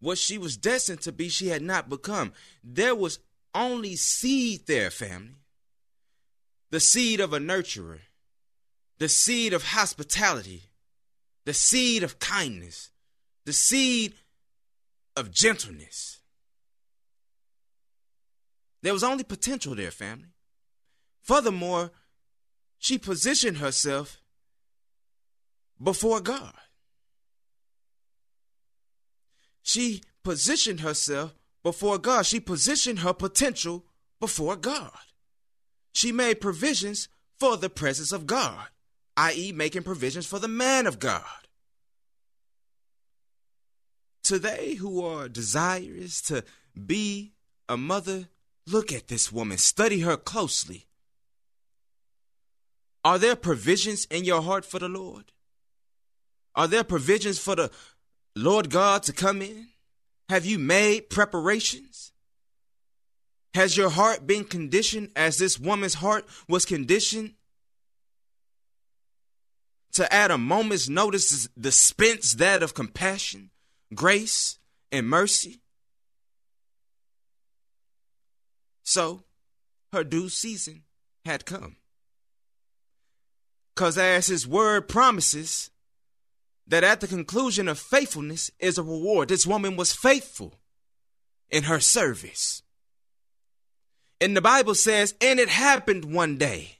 What 0.00 0.18
she 0.18 0.36
was 0.36 0.56
destined 0.56 1.00
to 1.02 1.12
be, 1.12 1.28
she 1.28 1.48
had 1.48 1.62
not 1.62 1.88
become. 1.88 2.32
There 2.64 2.94
was 2.94 3.18
only 3.54 3.96
seed 3.96 4.66
there, 4.66 4.90
family. 4.90 5.36
The 6.70 6.80
seed 6.80 7.20
of 7.20 7.32
a 7.32 7.38
nurturer, 7.38 8.00
the 9.02 9.08
seed 9.08 9.52
of 9.52 9.64
hospitality, 9.64 10.62
the 11.44 11.52
seed 11.52 12.04
of 12.04 12.20
kindness, 12.20 12.92
the 13.44 13.52
seed 13.52 14.14
of 15.16 15.32
gentleness. 15.32 16.20
There 18.80 18.92
was 18.92 19.02
only 19.02 19.24
potential 19.24 19.74
there, 19.74 19.90
family. 19.90 20.28
Furthermore, 21.20 21.90
she 22.78 22.96
positioned 22.96 23.56
herself 23.56 24.22
before 25.82 26.20
God. 26.20 26.54
She 29.64 30.02
positioned 30.22 30.78
herself 30.78 31.34
before 31.64 31.98
God. 31.98 32.24
She 32.24 32.38
positioned 32.38 33.00
her 33.00 33.12
potential 33.12 33.84
before 34.20 34.54
God. 34.54 34.92
She 35.90 36.12
made 36.12 36.40
provisions 36.40 37.08
for 37.40 37.56
the 37.56 37.68
presence 37.68 38.12
of 38.12 38.28
God, 38.28 38.68
i.e., 39.16 39.52
making 39.52 39.82
provisions 39.82 40.26
for 40.26 40.38
the 40.38 40.48
man 40.48 40.86
of 40.86 40.98
God. 40.98 41.22
To 44.24 44.38
they 44.38 44.74
who 44.74 45.04
are 45.04 45.28
desirous 45.28 46.22
to 46.22 46.44
be 46.86 47.32
a 47.68 47.76
mother, 47.76 48.28
look 48.66 48.92
at 48.92 49.08
this 49.08 49.32
woman, 49.32 49.58
study 49.58 50.00
her 50.00 50.16
closely. 50.16 50.86
Are 53.04 53.18
there 53.18 53.36
provisions 53.36 54.04
in 54.06 54.24
your 54.24 54.42
heart 54.42 54.64
for 54.64 54.78
the 54.78 54.88
Lord? 54.88 55.32
Are 56.54 56.68
there 56.68 56.84
provisions 56.84 57.38
for 57.38 57.56
the 57.56 57.70
Lord 58.36 58.70
God 58.70 59.02
to 59.04 59.12
come 59.12 59.42
in? 59.42 59.68
Have 60.28 60.46
you 60.46 60.58
made 60.58 61.10
preparations? 61.10 62.12
Has 63.54 63.76
your 63.76 63.90
heart 63.90 64.26
been 64.26 64.44
conditioned 64.44 65.10
as 65.14 65.38
this 65.38 65.58
woman's 65.58 65.94
heart 65.94 66.26
was 66.48 66.64
conditioned? 66.64 67.34
To 69.94 70.12
add 70.12 70.30
a 70.30 70.38
moment's 70.38 70.88
notice 70.88 71.48
dispense 71.58 72.32
that 72.34 72.62
of 72.62 72.74
compassion, 72.74 73.50
grace, 73.94 74.58
and 74.90 75.06
mercy? 75.06 75.60
So, 78.82 79.24
her 79.92 80.02
due 80.02 80.28
season 80.28 80.82
had 81.24 81.44
come. 81.44 81.76
Because 83.74 83.98
as 83.98 84.26
his 84.26 84.46
word 84.46 84.88
promises, 84.88 85.70
that 86.66 86.84
at 86.84 87.00
the 87.00 87.06
conclusion 87.06 87.68
of 87.68 87.78
faithfulness 87.78 88.50
is 88.58 88.78
a 88.78 88.82
reward. 88.82 89.28
This 89.28 89.46
woman 89.46 89.76
was 89.76 89.92
faithful 89.92 90.54
in 91.50 91.64
her 91.64 91.80
service. 91.80 92.62
And 94.20 94.36
the 94.36 94.40
Bible 94.40 94.74
says, 94.74 95.14
and 95.20 95.40
it 95.40 95.48
happened 95.48 96.04
one 96.04 96.38
day. 96.38 96.78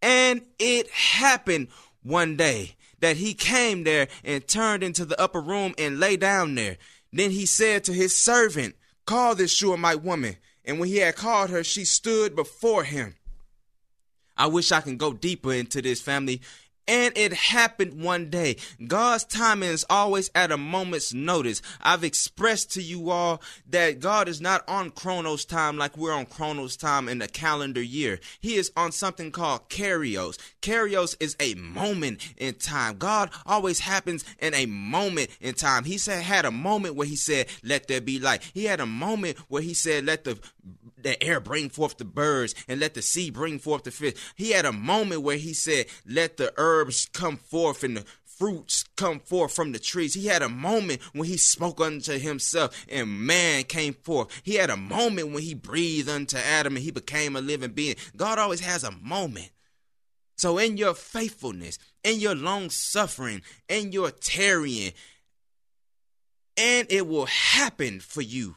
And 0.00 0.42
it 0.58 0.88
happened 0.90 1.68
one 2.08 2.36
day 2.36 2.74
that 3.00 3.16
he 3.16 3.34
came 3.34 3.84
there 3.84 4.08
and 4.24 4.46
turned 4.46 4.82
into 4.82 5.04
the 5.04 5.20
upper 5.20 5.40
room 5.40 5.74
and 5.78 6.00
lay 6.00 6.16
down 6.16 6.54
there. 6.54 6.78
Then 7.12 7.30
he 7.30 7.46
said 7.46 7.84
to 7.84 7.92
his 7.92 8.14
servant, 8.14 8.74
Call 9.06 9.34
this 9.34 9.52
Shunammite 9.52 10.02
woman. 10.02 10.36
And 10.64 10.78
when 10.78 10.88
he 10.88 10.98
had 10.98 11.16
called 11.16 11.50
her, 11.50 11.64
she 11.64 11.84
stood 11.84 12.36
before 12.36 12.84
him. 12.84 13.14
I 14.36 14.46
wish 14.46 14.70
I 14.70 14.80
can 14.80 14.96
go 14.96 15.12
deeper 15.12 15.52
into 15.52 15.80
this 15.80 16.00
family 16.00 16.42
and 16.88 17.16
it 17.16 17.32
happened 17.34 18.02
one 18.02 18.30
day. 18.30 18.56
God's 18.84 19.24
timing 19.24 19.68
is 19.68 19.84
always 19.88 20.30
at 20.34 20.50
a 20.50 20.56
moment's 20.56 21.12
notice. 21.12 21.60
I've 21.82 22.02
expressed 22.02 22.72
to 22.72 22.82
you 22.82 23.10
all 23.10 23.42
that 23.68 24.00
God 24.00 24.26
is 24.26 24.40
not 24.40 24.66
on 24.66 24.90
Chronos 24.90 25.44
time 25.44 25.76
like 25.76 25.96
we're 25.96 26.12
on 26.12 26.26
Chronos 26.26 26.76
time 26.76 27.08
in 27.08 27.18
the 27.18 27.28
calendar 27.28 27.82
year. 27.82 28.18
He 28.40 28.56
is 28.56 28.72
on 28.76 28.92
something 28.92 29.30
called 29.30 29.68
Kairos. 29.68 30.38
Kairos 30.62 31.14
is 31.20 31.36
a 31.38 31.54
moment 31.54 32.26
in 32.38 32.54
time. 32.54 32.96
God 32.96 33.30
always 33.44 33.80
happens 33.80 34.24
in 34.40 34.54
a 34.54 34.66
moment 34.66 35.28
in 35.40 35.54
time. 35.54 35.84
He 35.84 35.98
said 35.98 36.22
had 36.22 36.46
a 36.46 36.50
moment 36.50 36.94
where 36.94 37.06
he 37.06 37.16
said, 37.16 37.48
"Let 37.62 37.86
there 37.86 38.00
be 38.00 38.18
light." 38.18 38.42
He 38.54 38.64
had 38.64 38.80
a 38.80 38.86
moment 38.86 39.36
where 39.48 39.62
he 39.62 39.74
said, 39.74 40.06
"Let 40.06 40.24
the 40.24 40.38
the 41.02 41.22
air 41.22 41.40
bring 41.40 41.68
forth 41.68 41.96
the 41.96 42.04
birds 42.04 42.54
and 42.68 42.80
let 42.80 42.94
the 42.94 43.02
sea 43.02 43.30
bring 43.30 43.58
forth 43.58 43.84
the 43.84 43.90
fish. 43.90 44.14
He 44.36 44.50
had 44.50 44.64
a 44.64 44.72
moment 44.72 45.22
where 45.22 45.36
he 45.36 45.52
said, 45.54 45.86
Let 46.06 46.36
the 46.36 46.52
herbs 46.56 47.06
come 47.12 47.36
forth 47.36 47.84
and 47.84 47.96
the 47.96 48.04
fruits 48.38 48.84
come 48.96 49.18
forth 49.18 49.52
from 49.52 49.72
the 49.72 49.78
trees. 49.78 50.14
He 50.14 50.26
had 50.26 50.42
a 50.42 50.48
moment 50.48 51.02
when 51.12 51.28
he 51.28 51.36
spoke 51.36 51.80
unto 51.80 52.18
himself 52.18 52.86
and 52.88 53.26
man 53.26 53.64
came 53.64 53.94
forth. 53.94 54.40
He 54.44 54.54
had 54.54 54.70
a 54.70 54.76
moment 54.76 55.32
when 55.32 55.42
he 55.42 55.54
breathed 55.54 56.08
unto 56.08 56.36
Adam 56.36 56.76
and 56.76 56.84
he 56.84 56.92
became 56.92 57.34
a 57.34 57.40
living 57.40 57.72
being. 57.72 57.96
God 58.16 58.38
always 58.38 58.60
has 58.60 58.84
a 58.84 58.92
moment. 58.92 59.50
So, 60.36 60.56
in 60.58 60.76
your 60.76 60.94
faithfulness, 60.94 61.80
in 62.04 62.20
your 62.20 62.36
long 62.36 62.70
suffering, 62.70 63.42
in 63.68 63.90
your 63.90 64.12
tarrying, 64.12 64.92
and 66.56 66.86
it 66.90 67.08
will 67.08 67.26
happen 67.26 67.98
for 67.98 68.22
you, 68.22 68.54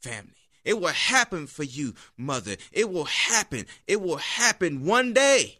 family. 0.00 0.41
It 0.64 0.80
will 0.80 0.88
happen 0.88 1.46
for 1.46 1.64
you, 1.64 1.94
mother. 2.16 2.56
It 2.70 2.90
will 2.90 3.04
happen. 3.04 3.66
It 3.86 4.00
will 4.00 4.18
happen 4.18 4.84
one 4.84 5.12
day 5.12 5.58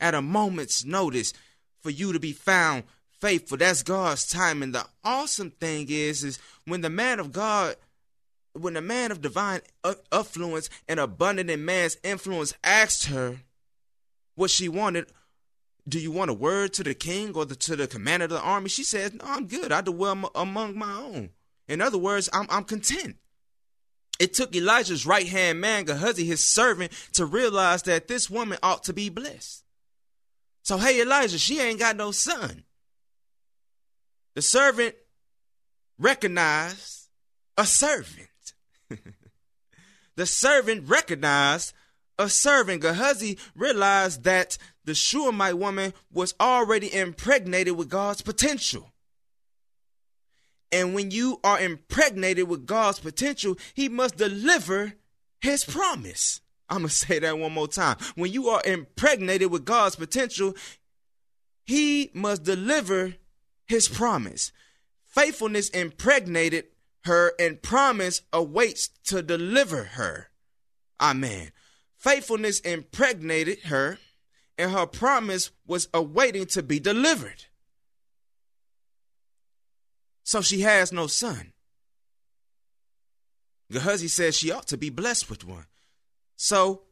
at 0.00 0.14
a 0.14 0.22
moment's 0.22 0.84
notice 0.84 1.32
for 1.80 1.90
you 1.90 2.12
to 2.12 2.20
be 2.20 2.32
found 2.32 2.84
faithful. 3.20 3.58
That's 3.58 3.82
God's 3.82 4.26
time. 4.26 4.62
And 4.62 4.74
the 4.74 4.86
awesome 5.04 5.50
thing 5.50 5.86
is, 5.88 6.24
is 6.24 6.38
when 6.66 6.80
the 6.80 6.90
man 6.90 7.20
of 7.20 7.32
God, 7.32 7.76
when 8.52 8.74
the 8.74 8.82
man 8.82 9.10
of 9.10 9.20
divine 9.20 9.60
affluence 10.12 10.68
and 10.88 11.00
abundant 11.00 11.50
in 11.50 11.64
man's 11.64 11.96
influence 12.02 12.54
asked 12.64 13.06
her 13.06 13.38
what 14.34 14.50
she 14.50 14.68
wanted, 14.68 15.06
do 15.88 15.98
you 15.98 16.10
want 16.10 16.30
a 16.30 16.34
word 16.34 16.72
to 16.74 16.84
the 16.84 16.94
king 16.94 17.34
or 17.34 17.44
the, 17.44 17.56
to 17.56 17.76
the 17.76 17.86
commander 17.86 18.24
of 18.24 18.30
the 18.30 18.40
army? 18.40 18.68
She 18.68 18.84
says, 18.84 19.12
no, 19.14 19.24
I'm 19.24 19.46
good. 19.46 19.72
I 19.72 19.80
dwell 19.80 20.30
among 20.34 20.78
my 20.78 20.92
own. 20.92 21.30
In 21.68 21.80
other 21.80 21.98
words, 21.98 22.28
I'm, 22.32 22.46
I'm 22.50 22.64
content. 22.64 23.16
It 24.20 24.34
took 24.34 24.54
Elijah's 24.54 25.06
right 25.06 25.26
hand 25.26 25.62
man, 25.62 25.84
Gehazi, 25.84 26.26
his 26.26 26.46
servant, 26.46 26.92
to 27.14 27.24
realize 27.24 27.84
that 27.84 28.06
this 28.06 28.28
woman 28.28 28.58
ought 28.62 28.84
to 28.84 28.92
be 28.92 29.08
blessed. 29.08 29.64
So, 30.62 30.76
hey, 30.76 31.00
Elijah, 31.00 31.38
she 31.38 31.58
ain't 31.58 31.78
got 31.78 31.96
no 31.96 32.10
son. 32.10 32.64
The 34.34 34.42
servant 34.42 34.94
recognized 35.98 37.08
a 37.56 37.64
servant. 37.64 38.28
the 40.16 40.26
servant 40.26 40.86
recognized 40.86 41.72
a 42.18 42.28
servant. 42.28 42.82
Gehazi 42.82 43.38
realized 43.56 44.24
that 44.24 44.58
the 44.84 44.94
Shunammite 44.94 45.56
woman 45.56 45.94
was 46.12 46.34
already 46.38 46.94
impregnated 46.94 47.74
with 47.74 47.88
God's 47.88 48.20
potential. 48.20 48.89
And 50.72 50.94
when 50.94 51.10
you 51.10 51.40
are 51.42 51.60
impregnated 51.60 52.48
with 52.48 52.66
God's 52.66 53.00
potential, 53.00 53.56
He 53.74 53.88
must 53.88 54.16
deliver 54.16 54.94
His 55.40 55.64
promise. 55.64 56.40
I'm 56.68 56.78
going 56.78 56.88
to 56.88 56.94
say 56.94 57.18
that 57.18 57.38
one 57.38 57.52
more 57.52 57.68
time. 57.68 57.96
When 58.14 58.32
you 58.32 58.48
are 58.48 58.62
impregnated 58.64 59.50
with 59.50 59.64
God's 59.64 59.96
potential, 59.96 60.54
He 61.64 62.10
must 62.14 62.44
deliver 62.44 63.14
His 63.66 63.88
promise. 63.88 64.52
Faithfulness 65.06 65.68
impregnated 65.70 66.66
her, 67.04 67.32
and 67.38 67.62
promise 67.62 68.22
awaits 68.32 68.88
to 69.04 69.22
deliver 69.22 69.84
her. 69.84 70.28
Amen. 71.00 71.50
Faithfulness 71.96 72.60
impregnated 72.60 73.60
her, 73.64 73.98
and 74.58 74.70
her 74.70 74.86
promise 74.86 75.50
was 75.66 75.88
awaiting 75.94 76.46
to 76.46 76.62
be 76.62 76.78
delivered. 76.78 77.46
So 80.30 80.42
she 80.42 80.60
has 80.60 80.92
no 80.92 81.08
son. 81.08 81.52
Gehazi 83.72 84.06
says 84.06 84.36
she 84.36 84.52
ought 84.52 84.68
to 84.68 84.76
be 84.76 84.88
blessed 84.88 85.28
with 85.28 85.44
one. 85.44 85.66
So 86.36 86.82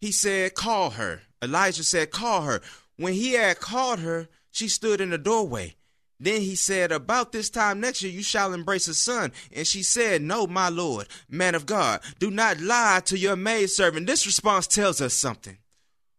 he 0.00 0.10
said, 0.10 0.56
Call 0.56 0.90
her. 0.90 1.20
Elijah 1.40 1.84
said, 1.84 2.10
Call 2.10 2.42
her. 2.42 2.60
When 2.96 3.12
he 3.12 3.34
had 3.34 3.60
called 3.60 4.00
her, 4.00 4.28
she 4.50 4.66
stood 4.66 5.00
in 5.00 5.10
the 5.10 5.18
doorway. 5.18 5.76
Then 6.18 6.40
he 6.40 6.56
said, 6.56 6.90
About 6.90 7.30
this 7.30 7.48
time 7.48 7.78
next 7.78 8.02
year 8.02 8.10
you 8.10 8.24
shall 8.24 8.52
embrace 8.52 8.88
a 8.88 8.94
son. 8.94 9.30
And 9.52 9.68
she 9.68 9.84
said, 9.84 10.20
No, 10.20 10.48
my 10.48 10.68
Lord, 10.68 11.06
man 11.28 11.54
of 11.54 11.66
God, 11.66 12.00
do 12.18 12.28
not 12.28 12.58
lie 12.58 13.02
to 13.04 13.16
your 13.16 13.36
maidservant. 13.36 14.08
This 14.08 14.26
response 14.26 14.66
tells 14.66 15.00
us 15.00 15.14
something. 15.14 15.58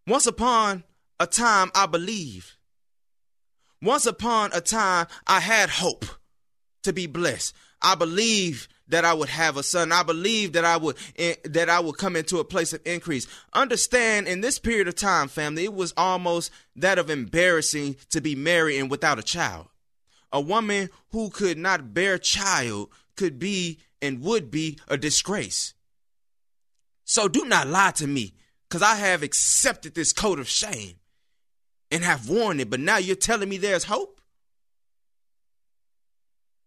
Once 0.08 0.25
upon 0.25 0.86
a 1.20 1.28
time 1.28 1.70
I 1.75 1.86
believed. 1.88 2.54
Once 3.82 4.06
upon 4.06 4.51
a 4.54 4.62
time 4.62 5.08
I 5.28 5.42
had 5.42 5.70
hope 5.70 6.06
to 6.83 6.93
be 6.93 7.07
blessed. 7.07 7.53
I 7.81 7.95
believe 7.95 8.67
that 8.88 9.05
I 9.05 9.13
would 9.13 9.29
have 9.29 9.57
a 9.57 9.63
son. 9.63 9.91
I 9.91 10.03
believe 10.03 10.53
that 10.53 10.65
I 10.65 10.77
would 10.77 10.97
eh, 11.15 11.35
that 11.45 11.69
I 11.69 11.79
would 11.79 11.97
come 11.97 12.15
into 12.15 12.39
a 12.39 12.45
place 12.45 12.73
of 12.73 12.81
increase. 12.85 13.27
Understand 13.53 14.27
in 14.27 14.41
this 14.41 14.59
period 14.59 14.88
of 14.88 14.95
time, 14.95 15.27
family, 15.27 15.63
it 15.63 15.73
was 15.73 15.93
almost 15.97 16.51
that 16.75 17.00
of 17.00 17.09
embarrassing 17.09 17.95
to 18.09 18.21
be 18.21 18.35
married 18.35 18.79
and 18.79 18.91
without 18.91 19.19
a 19.19 19.23
child. 19.23 19.67
A 20.31 20.39
woman 20.39 20.89
who 21.09 21.29
could 21.29 21.57
not 21.57 21.93
bear 21.93 22.17
child 22.17 22.89
could 23.15 23.39
be 23.39 23.79
and 24.01 24.21
would 24.21 24.51
be 24.51 24.79
a 24.88 24.97
disgrace. 24.97 25.73
So 27.03 27.27
do 27.27 27.45
not 27.45 27.67
lie 27.67 27.91
to 27.91 28.07
me, 28.07 28.33
because 28.67 28.81
I 28.81 28.95
have 28.95 29.21
accepted 29.21 29.95
this 29.95 30.13
coat 30.13 30.39
of 30.39 30.47
shame 30.47 30.95
and 31.91 32.03
have 32.03 32.29
worn 32.29 32.59
it, 32.59 32.69
but 32.69 32.79
now 32.79 32.97
you're 32.97 33.17
telling 33.17 33.50
me 33.50 33.57
there's 33.57 33.83
hope? 33.83 34.21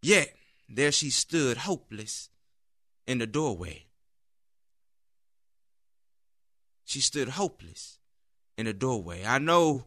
Yet, 0.04 0.36
there 0.68 0.92
she 0.92 1.08
stood, 1.08 1.56
hopeless, 1.56 2.28
in 3.06 3.16
the 3.16 3.26
doorway. 3.26 3.86
She 6.84 7.00
stood 7.00 7.30
hopeless 7.30 7.98
in 8.58 8.66
the 8.66 8.74
doorway. 8.74 9.24
I 9.24 9.38
know, 9.38 9.86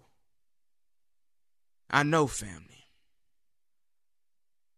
I 1.92 2.02
know, 2.02 2.26
family. 2.26 2.88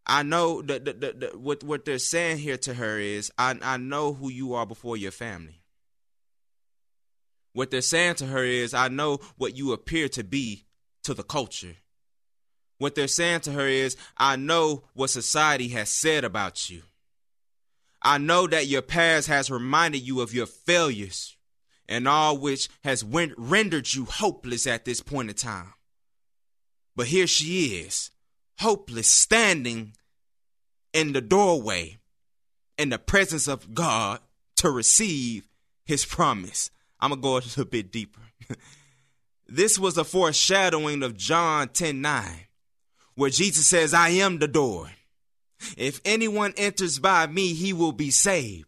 I 0.06 0.24
know 0.24 0.62
that 0.62 0.84
the, 0.84 0.94
the, 0.94 1.38
what 1.38 1.64
what 1.64 1.86
they're 1.86 2.00
saying 2.00 2.40
here 2.40 2.58
to 2.58 2.74
her 2.74 3.00
is 3.00 3.32
I 3.38 3.58
I 3.62 3.78
know 3.78 4.14
who 4.14 4.30
you 4.30 4.56
are 4.56 4.66
before 4.66 4.98
your 4.98 5.12
family. 5.12 5.62
What 7.54 7.72
they're 7.72 7.80
saying 7.80 8.16
to 8.16 8.26
her 8.26 8.44
is 8.44 8.74
I 8.74 8.90
know 8.90 9.20
what 9.38 9.56
you 9.56 9.72
appear 9.72 10.10
to 10.10 10.24
be 10.26 10.66
to 11.04 11.14
the 11.14 11.24
culture. 11.24 11.78
What 12.80 12.96
they're 12.96 13.08
saying 13.08 13.42
to 13.42 13.52
her 13.52 13.68
is 13.68 13.96
I 14.18 14.36
know 14.36 14.86
what 14.94 15.12
society 15.12 15.68
has 15.70 15.90
said 15.90 16.24
about 16.24 16.70
you. 16.70 16.82
I 18.02 18.18
know 18.18 18.48
that 18.48 18.68
your 18.68 18.82
past 18.82 19.28
has 19.28 19.52
reminded 19.52 20.00
you 20.00 20.22
of 20.22 20.34
your 20.34 20.46
failures 20.46 21.38
and 21.88 22.08
all 22.08 22.38
which 22.38 22.70
has 22.84 23.04
rendered 23.04 23.94
you 23.94 24.06
hopeless 24.06 24.66
at 24.66 24.86
this 24.86 25.02
point 25.02 25.30
in 25.30 25.36
time. 25.36 25.74
But 26.96 27.08
here 27.08 27.28
she 27.28 27.82
is, 27.82 28.12
hopeless, 28.60 29.10
standing 29.10 29.94
in 30.94 31.14
the 31.14 31.22
doorway 31.22 31.98
in 32.78 32.90
the 32.90 33.00
presence 33.00 33.48
of 33.48 33.74
God 33.74 34.20
to 34.58 34.70
receive 34.70 35.48
his 35.86 36.06
promise. 36.06 36.72
I'm 37.00 37.10
going 37.10 37.22
to 37.22 37.24
go 37.24 37.34
a 37.34 37.36
little 37.36 37.66
bit 37.66 37.92
deeper. 37.92 38.22
this 39.48 39.80
was 39.80 39.98
a 39.98 40.04
foreshadowing 40.04 41.04
of 41.04 41.18
John 41.18 41.70
10 41.70 42.02
9, 42.02 42.48
where 43.20 43.30
Jesus 43.30 43.68
says, 43.68 43.94
I 43.94 44.10
am 44.10 44.40
the 44.40 44.48
door. 44.48 44.90
If 45.76 46.00
anyone 46.06 46.54
enters 46.56 47.00
by 47.00 47.28
me, 47.28 47.54
he 47.54 47.74
will 47.74 47.92
be 47.92 48.12
saved 48.12 48.66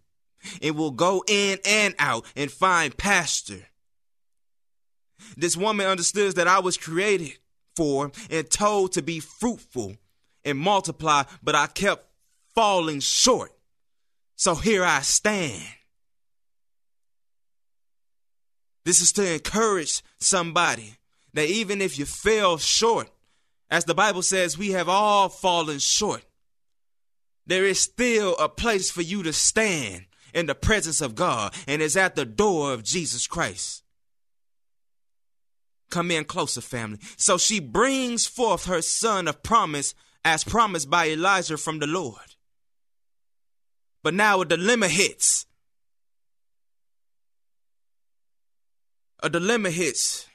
and 0.62 0.75
will 0.75 0.91
go 0.91 1.24
in 1.25 1.58
and 1.65 1.96
out 1.98 2.25
and 2.36 2.51
find 2.51 2.98
pasture. 2.98 3.67
This 5.38 5.55
woman 5.55 5.88
understood 5.88 6.36
that 6.36 6.50
I 6.50 6.60
was 6.60 6.75
created 6.75 7.38
for 7.77 8.12
and 8.29 8.50
told 8.50 8.91
to 8.91 9.01
be 9.01 9.22
fruitful 9.22 9.96
and 10.43 10.58
multiply, 10.58 11.24
but 11.41 11.55
I 11.55 11.67
kept 11.67 12.05
falling 12.53 13.00
short. 13.00 13.53
So 14.36 14.55
here 14.55 14.84
I 14.84 15.00
stand. 15.00 15.63
This 18.83 19.00
is 19.00 19.14
to 19.14 19.33
encourage 19.33 20.03
somebody 20.20 20.96
that 21.35 21.48
even 21.48 21.79
if 21.81 21.98
you 21.98 22.03
fell 22.03 22.57
short, 22.57 23.09
as 23.72 23.86
the 23.86 23.96
Bible 23.96 24.22
says, 24.22 24.57
we 24.57 24.72
have 24.72 24.90
all 24.90 25.29
fallen 25.29 25.79
short. 25.79 26.25
There 27.48 27.66
is 27.66 27.79
still 27.79 28.36
a 28.38 28.50
place 28.50 28.92
for 28.92 29.01
you 29.01 29.24
to 29.24 29.34
stand 29.34 30.05
in 30.34 30.46
the 30.46 30.55
presence 30.55 31.00
of 31.01 31.16
God, 31.16 31.55
and 31.68 31.81
it's 31.81 31.96
at 31.96 32.16
the 32.16 32.25
door 32.25 32.74
of 32.74 32.84
Jesus 32.84 33.27
Christ. 33.27 33.84
Come 35.90 36.12
in 36.12 36.25
closer, 36.25 36.62
family. 36.62 37.00
So 37.18 37.38
she 37.38 37.60
brings 37.60 38.27
forth 38.27 38.66
her 38.66 38.81
son 38.81 39.27
of 39.27 39.42
promise 39.42 39.96
as 40.24 40.44
promised 40.44 40.90
by 40.90 41.10
Elijah 41.10 41.57
from 41.57 41.79
the 41.79 41.88
Lord. 41.88 42.36
But 44.03 44.14
now 44.14 44.42
a 44.42 44.46
dilemma 44.46 44.88
hits. 44.88 45.46
A 49.24 49.29
dilemma 49.29 49.70
hits. 49.70 50.27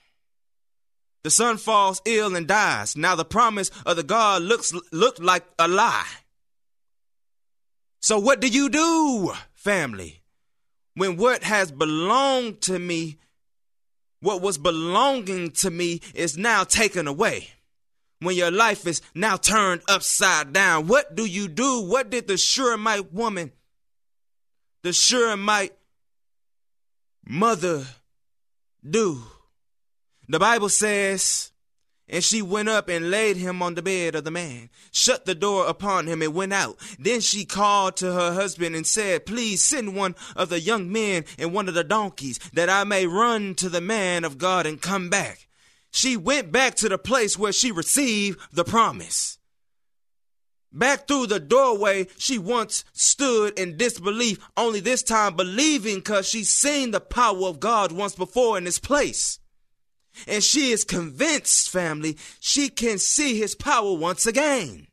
The 1.26 1.30
son 1.30 1.56
falls 1.56 2.00
ill 2.04 2.36
and 2.36 2.46
dies. 2.46 2.96
Now 2.96 3.16
the 3.16 3.24
promise 3.24 3.72
of 3.84 3.96
the 3.96 4.04
God 4.04 4.42
looks 4.42 4.72
looked 4.92 5.18
like 5.18 5.44
a 5.58 5.66
lie. 5.66 6.06
So 7.98 8.16
what 8.20 8.40
do 8.40 8.46
you 8.46 8.68
do, 8.68 9.32
family? 9.52 10.22
When 10.94 11.16
what 11.16 11.42
has 11.42 11.72
belonged 11.72 12.60
to 12.60 12.78
me, 12.78 13.18
what 14.20 14.40
was 14.40 14.56
belonging 14.56 15.50
to 15.62 15.68
me 15.68 16.00
is 16.14 16.38
now 16.38 16.62
taken 16.62 17.08
away 17.08 17.48
when 18.20 18.36
your 18.36 18.52
life 18.52 18.86
is 18.86 19.02
now 19.12 19.36
turned 19.36 19.82
upside 19.88 20.52
down? 20.52 20.86
What 20.86 21.16
do 21.16 21.24
you 21.24 21.48
do? 21.48 21.80
What 21.80 22.08
did 22.08 22.28
the 22.28 22.36
Shunammite 22.36 23.12
woman, 23.12 23.50
the 24.84 24.92
Shunammite 24.92 25.76
mother 27.26 27.84
do? 28.88 29.24
The 30.28 30.38
Bible 30.38 30.68
says 30.68 31.52
and 32.08 32.22
she 32.22 32.40
went 32.40 32.68
up 32.68 32.88
and 32.88 33.10
laid 33.10 33.36
him 33.36 33.62
on 33.62 33.74
the 33.74 33.82
bed 33.82 34.14
of 34.14 34.24
the 34.24 34.30
man, 34.30 34.70
shut 34.92 35.24
the 35.24 35.34
door 35.34 35.66
upon 35.66 36.06
him, 36.06 36.22
and 36.22 36.34
went 36.34 36.52
out. 36.52 36.78
Then 36.98 37.20
she 37.20 37.44
called 37.44 37.96
to 37.96 38.12
her 38.12 38.32
husband 38.32 38.76
and 38.76 38.86
said, 38.86 39.26
Please 39.26 39.62
send 39.62 39.96
one 39.96 40.14
of 40.36 40.48
the 40.48 40.60
young 40.60 40.92
men 40.92 41.24
and 41.36 41.52
one 41.52 41.66
of 41.68 41.74
the 41.74 41.82
donkeys, 41.82 42.38
that 42.52 42.70
I 42.70 42.84
may 42.84 43.06
run 43.06 43.56
to 43.56 43.68
the 43.68 43.80
man 43.80 44.24
of 44.24 44.38
God 44.38 44.66
and 44.66 44.80
come 44.80 45.10
back. 45.10 45.48
She 45.90 46.16
went 46.16 46.52
back 46.52 46.76
to 46.76 46.88
the 46.88 46.98
place 46.98 47.36
where 47.38 47.52
she 47.52 47.72
received 47.72 48.38
the 48.52 48.64
promise. 48.64 49.38
Back 50.72 51.08
through 51.08 51.28
the 51.28 51.40
doorway 51.40 52.06
she 52.18 52.38
once 52.38 52.84
stood 52.92 53.58
in 53.58 53.78
disbelief, 53.78 54.38
only 54.56 54.78
this 54.78 55.02
time 55.02 55.34
believing 55.34 55.96
because 55.96 56.28
she's 56.28 56.50
seen 56.50 56.90
the 56.90 57.00
power 57.00 57.46
of 57.46 57.60
God 57.60 57.90
once 57.92 58.14
before 58.14 58.58
in 58.58 58.64
this 58.64 58.78
place. 58.78 59.40
And 60.26 60.42
she 60.42 60.70
is 60.70 60.84
convinced, 60.84 61.70
family, 61.70 62.16
she 62.40 62.68
can 62.68 62.98
see 62.98 63.38
his 63.38 63.54
power 63.54 63.92
once 63.92 64.26
again. 64.26 64.86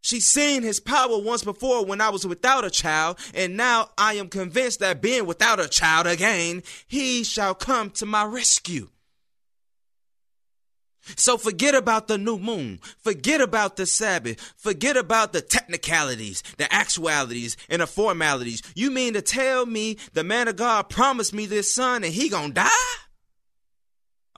She's 0.00 0.26
seen 0.26 0.64
his 0.64 0.80
power 0.80 1.16
once 1.18 1.44
before 1.44 1.84
when 1.86 2.00
I 2.00 2.10
was 2.10 2.26
without 2.26 2.64
a 2.64 2.70
child, 2.70 3.18
and 3.34 3.56
now 3.56 3.90
I 3.96 4.14
am 4.14 4.28
convinced 4.28 4.80
that 4.80 5.00
being 5.00 5.26
without 5.26 5.60
a 5.60 5.68
child 5.68 6.08
again, 6.08 6.64
he 6.88 7.22
shall 7.22 7.54
come 7.54 7.90
to 7.90 8.06
my 8.06 8.24
rescue. 8.24 8.88
So 11.16 11.36
forget 11.36 11.74
about 11.74 12.08
the 12.08 12.18
new 12.18 12.38
moon. 12.38 12.78
Forget 12.98 13.40
about 13.40 13.76
the 13.76 13.86
Sabbath. 13.86 14.40
Forget 14.56 14.96
about 14.96 15.32
the 15.32 15.40
technicalities, 15.40 16.42
the 16.58 16.72
actualities, 16.72 17.56
and 17.68 17.82
the 17.82 17.86
formalities. 17.86 18.62
You 18.74 18.90
mean 18.90 19.14
to 19.14 19.22
tell 19.22 19.66
me 19.66 19.98
the 20.12 20.24
man 20.24 20.48
of 20.48 20.56
God 20.56 20.88
promised 20.88 21.32
me 21.32 21.46
this 21.46 21.72
son 21.72 22.04
and 22.04 22.12
he 22.12 22.28
gonna 22.28 22.52
die? 22.52 22.68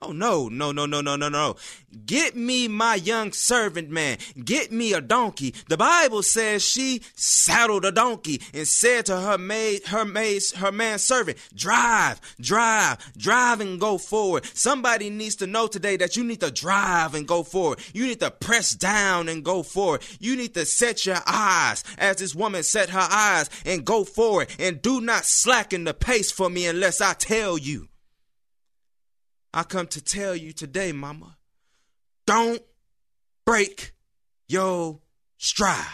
Oh, 0.06 0.12
no, 0.12 0.48
no, 0.48 0.70
no, 0.70 0.84
no, 0.84 1.00
no, 1.00 1.16
no, 1.16 1.28
no. 1.30 1.56
Get 2.04 2.36
me 2.36 2.68
my 2.68 2.96
young 2.96 3.32
servant 3.32 3.88
man. 3.88 4.18
Get 4.44 4.70
me 4.70 4.92
a 4.92 5.00
donkey. 5.00 5.54
The 5.68 5.78
Bible 5.78 6.22
says 6.22 6.62
she 6.62 7.00
saddled 7.14 7.86
a 7.86 7.92
donkey 7.92 8.42
and 8.52 8.68
said 8.68 9.06
to 9.06 9.18
her 9.18 9.38
maid, 9.38 9.86
her 9.86 10.04
maid, 10.04 10.42
her 10.56 10.72
man 10.72 10.98
servant, 10.98 11.38
drive, 11.54 12.20
drive, 12.38 12.98
drive 13.16 13.60
and 13.60 13.80
go 13.80 13.96
forward. 13.96 14.44
Somebody 14.44 15.08
needs 15.08 15.36
to 15.36 15.46
know 15.46 15.68
today 15.68 15.96
that 15.96 16.16
you 16.16 16.24
need 16.24 16.40
to 16.40 16.50
drive 16.50 17.14
and 17.14 17.26
go 17.26 17.42
forward. 17.42 17.78
You 17.94 18.06
need 18.06 18.20
to 18.20 18.30
press 18.30 18.74
down 18.74 19.28
and 19.28 19.42
go 19.42 19.62
forward. 19.62 20.02
You 20.20 20.36
need 20.36 20.52
to 20.54 20.66
set 20.66 21.06
your 21.06 21.20
eyes 21.26 21.82
as 21.96 22.16
this 22.16 22.34
woman 22.34 22.62
set 22.62 22.90
her 22.90 23.08
eyes 23.10 23.48
and 23.64 23.86
go 23.86 24.04
forward 24.04 24.48
and 24.58 24.82
do 24.82 25.00
not 25.00 25.24
slacken 25.24 25.84
the 25.84 25.94
pace 25.94 26.30
for 26.30 26.50
me 26.50 26.66
unless 26.66 27.00
I 27.00 27.14
tell 27.14 27.56
you. 27.56 27.88
I 29.56 29.62
come 29.62 29.86
to 29.86 30.02
tell 30.02 30.34
you 30.34 30.52
today, 30.52 30.90
mama, 30.90 31.36
don't 32.26 32.60
break 33.46 33.92
your 34.48 34.98
stride. 35.38 35.86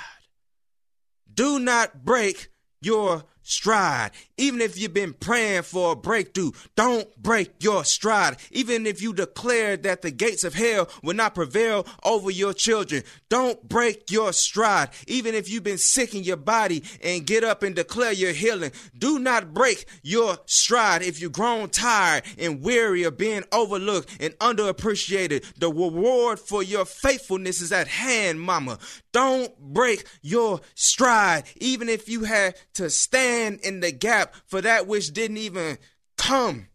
Do 1.33 1.59
not 1.59 2.03
break 2.03 2.49
your 2.81 3.25
stride. 3.43 4.11
Even 4.37 4.61
if 4.61 4.79
you've 4.79 4.95
been 4.95 5.13
praying 5.13 5.63
for 5.63 5.93
a 5.93 5.97
breakthrough, 5.97 6.51
don't 6.77 7.15
break 7.17 7.53
your 7.61 7.85
stride. 7.85 8.37
Even 8.51 8.87
if 8.87 9.03
you 9.03 9.13
declare 9.13 9.77
that 9.77 10.03
the 10.03 10.11
gates 10.11 10.45
of 10.45 10.55
hell 10.55 10.89
will 11.03 11.15
not 11.15 11.35
prevail 11.35 11.87
over 12.05 12.31
your 12.31 12.53
children, 12.53 13.03
don't 13.29 13.69
break 13.69 14.11
your 14.11 14.33
stride. 14.33 14.91
Even 15.07 15.35
if 15.35 15.51
you've 15.51 15.63
been 15.63 15.79
sick 15.79 16.15
in 16.15 16.23
your 16.23 16.37
body 16.37 16.83
and 17.03 17.27
get 17.27 17.45
up 17.45 17.63
and 17.63 17.77
declare 17.77 18.13
your 18.13 18.33
healing, 18.33 18.73
do 18.97 19.19
not 19.19 19.55
break 19.55 19.85
your 20.03 20.39
stride. 20.47 21.03
If 21.03 21.21
you've 21.21 21.33
grown 21.33 21.71
tired 21.71 22.25
and 22.39 22.63
weary 22.63 23.03
of 23.05 23.19
being 23.19 23.45
overlooked 23.53 24.11
and 24.21 24.35
underappreciated, 24.39 25.45
the 25.59 25.69
reward 25.69 26.39
for 26.39 26.63
your 26.63 26.85
faithfulness 26.85 27.61
is 27.61 27.73
at 27.73 27.89
hand, 27.89 28.41
mama. 28.41 28.79
Don't 29.13 29.57
break 29.59 30.05
your 30.23 30.61
stride, 30.75 31.45
even 31.57 31.89
if 31.89 32.09
you 32.09 32.25
had 32.25 32.55
to 32.75 32.89
stand 32.91 33.30
in 33.31 33.81
the 33.81 33.93
gap 33.93 34.35
for 34.47 34.61
that 34.61 34.87
which 34.87 35.13
didn't 35.13 35.39
even 35.39 35.79
come 36.17 36.69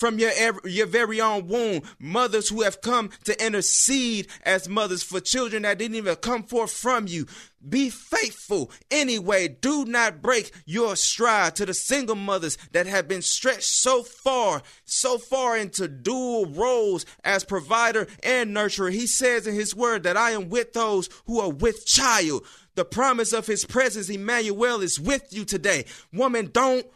from 0.00 0.18
your 0.18 0.32
your 0.64 0.86
very 0.86 1.20
own 1.20 1.46
womb. 1.46 1.82
Mothers 1.98 2.48
who 2.48 2.62
have 2.62 2.80
come 2.80 3.10
to 3.24 3.44
intercede 3.44 4.28
as 4.44 4.68
mothers 4.68 5.02
for 5.02 5.20
children 5.20 5.62
that 5.62 5.78
didn't 5.78 5.96
even 5.96 6.16
come 6.16 6.42
forth 6.42 6.72
from 6.72 7.06
you. 7.06 7.26
Be 7.68 7.90
faithful 7.90 8.70
anyway. 8.90 9.48
Do 9.48 9.84
not 9.84 10.22
break 10.22 10.52
your 10.64 10.96
stride 10.96 11.54
to 11.56 11.66
the 11.66 11.74
single 11.74 12.16
mothers 12.16 12.56
that 12.72 12.86
have 12.86 13.06
been 13.06 13.20
stretched 13.20 13.64
so 13.64 14.02
far, 14.02 14.62
so 14.86 15.18
far 15.18 15.58
into 15.58 15.86
dual 15.86 16.46
roles 16.46 17.04
as 17.22 17.44
provider 17.44 18.06
and 18.22 18.56
nurturer. 18.56 18.90
He 18.90 19.06
says 19.06 19.46
in 19.46 19.54
his 19.54 19.76
word 19.76 20.04
that 20.04 20.16
I 20.16 20.30
am 20.30 20.48
with 20.48 20.72
those 20.72 21.10
who 21.26 21.40
are 21.40 21.50
with 21.50 21.84
child. 21.84 22.46
The 22.74 22.84
promise 22.84 23.32
of 23.32 23.46
his 23.46 23.64
presence, 23.64 24.08
Emmanuel, 24.08 24.80
is 24.80 24.98
with 25.00 25.26
you 25.30 25.44
today. 25.44 25.84
Woman, 26.12 26.50
don't 26.52 26.86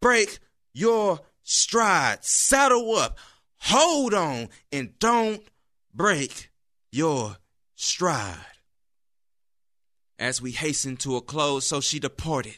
break 0.00 0.38
your 0.72 1.20
stride. 1.42 2.24
Saddle 2.24 2.94
up, 2.96 3.18
hold 3.58 4.14
on, 4.14 4.48
and 4.72 4.98
don't 4.98 5.42
break 5.92 6.50
your 6.90 7.36
stride. 7.74 8.36
As 10.18 10.40
we 10.40 10.52
hastened 10.52 11.00
to 11.00 11.16
a 11.16 11.20
close, 11.20 11.66
so 11.66 11.80
she 11.80 11.98
departed 11.98 12.56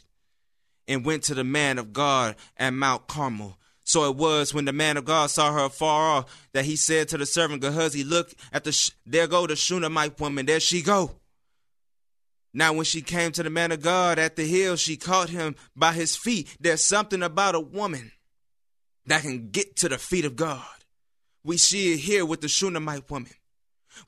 and 0.86 1.04
went 1.04 1.24
to 1.24 1.34
the 1.34 1.44
man 1.44 1.78
of 1.78 1.92
God 1.92 2.36
at 2.56 2.74
Mount 2.74 3.06
Carmel. 3.08 3.58
So 3.84 4.10
it 4.10 4.16
was 4.16 4.52
when 4.52 4.64
the 4.64 4.72
man 4.72 4.96
of 4.96 5.04
God 5.04 5.30
saw 5.30 5.52
her 5.52 5.64
afar 5.64 6.16
off 6.16 6.48
that 6.52 6.64
he 6.64 6.76
said 6.76 7.08
to 7.08 7.18
the 7.18 7.26
servant 7.26 7.62
Gehazi, 7.62 8.02
Look 8.02 8.34
at 8.52 8.64
the 8.64 8.72
sh- 8.72 8.90
there 9.06 9.28
go 9.28 9.46
the 9.46 9.54
Shunammite 9.54 10.20
woman, 10.20 10.46
there 10.46 10.60
she 10.60 10.82
go. 10.82 11.12
Now, 12.56 12.72
when 12.72 12.86
she 12.86 13.02
came 13.02 13.32
to 13.32 13.42
the 13.42 13.50
man 13.50 13.70
of 13.70 13.82
God 13.82 14.18
at 14.18 14.36
the 14.36 14.46
hill, 14.46 14.76
she 14.76 14.96
caught 14.96 15.28
him 15.28 15.56
by 15.76 15.92
his 15.92 16.16
feet. 16.16 16.56
There's 16.58 16.82
something 16.82 17.22
about 17.22 17.54
a 17.54 17.60
woman 17.60 18.12
that 19.04 19.20
can 19.20 19.50
get 19.50 19.76
to 19.76 19.90
the 19.90 19.98
feet 19.98 20.24
of 20.24 20.36
God. 20.36 20.64
We 21.44 21.58
see 21.58 21.92
it 21.92 21.98
here 21.98 22.24
with 22.24 22.40
the 22.40 22.48
Shunammite 22.48 23.10
woman. 23.10 23.32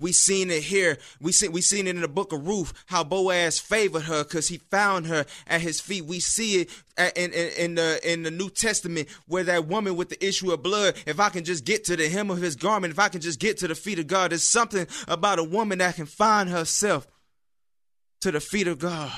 We 0.00 0.12
seen 0.12 0.50
it 0.50 0.62
here. 0.62 0.96
We 1.20 1.32
see 1.32 1.48
we 1.48 1.60
seen 1.60 1.86
it 1.86 1.96
in 1.96 2.00
the 2.00 2.08
book 2.08 2.32
of 2.32 2.46
Ruth 2.46 2.72
how 2.86 3.04
Boaz 3.04 3.58
favored 3.58 4.04
her 4.04 4.24
because 4.24 4.48
he 4.48 4.56
found 4.56 5.06
her 5.08 5.26
at 5.46 5.60
his 5.60 5.82
feet. 5.82 6.06
We 6.06 6.18
see 6.18 6.62
it 6.62 6.70
in, 7.16 7.32
in, 7.34 7.50
in, 7.58 7.74
the 7.74 8.00
in 8.02 8.22
the 8.22 8.30
New 8.30 8.48
Testament 8.48 9.08
where 9.26 9.44
that 9.44 9.66
woman 9.66 9.94
with 9.94 10.08
the 10.08 10.26
issue 10.26 10.52
of 10.52 10.62
blood. 10.62 10.94
If 11.06 11.20
I 11.20 11.28
can 11.28 11.44
just 11.44 11.66
get 11.66 11.84
to 11.84 11.96
the 11.96 12.08
hem 12.08 12.30
of 12.30 12.38
his 12.38 12.56
garment, 12.56 12.92
if 12.92 12.98
I 12.98 13.08
can 13.08 13.20
just 13.20 13.40
get 13.40 13.58
to 13.58 13.68
the 13.68 13.74
feet 13.74 13.98
of 13.98 14.06
God, 14.06 14.30
there's 14.30 14.42
something 14.42 14.86
about 15.06 15.38
a 15.38 15.44
woman 15.44 15.78
that 15.78 15.96
can 15.96 16.06
find 16.06 16.48
herself 16.48 17.06
to 18.20 18.30
the 18.30 18.40
feet 18.40 18.68
of 18.68 18.78
God. 18.78 19.12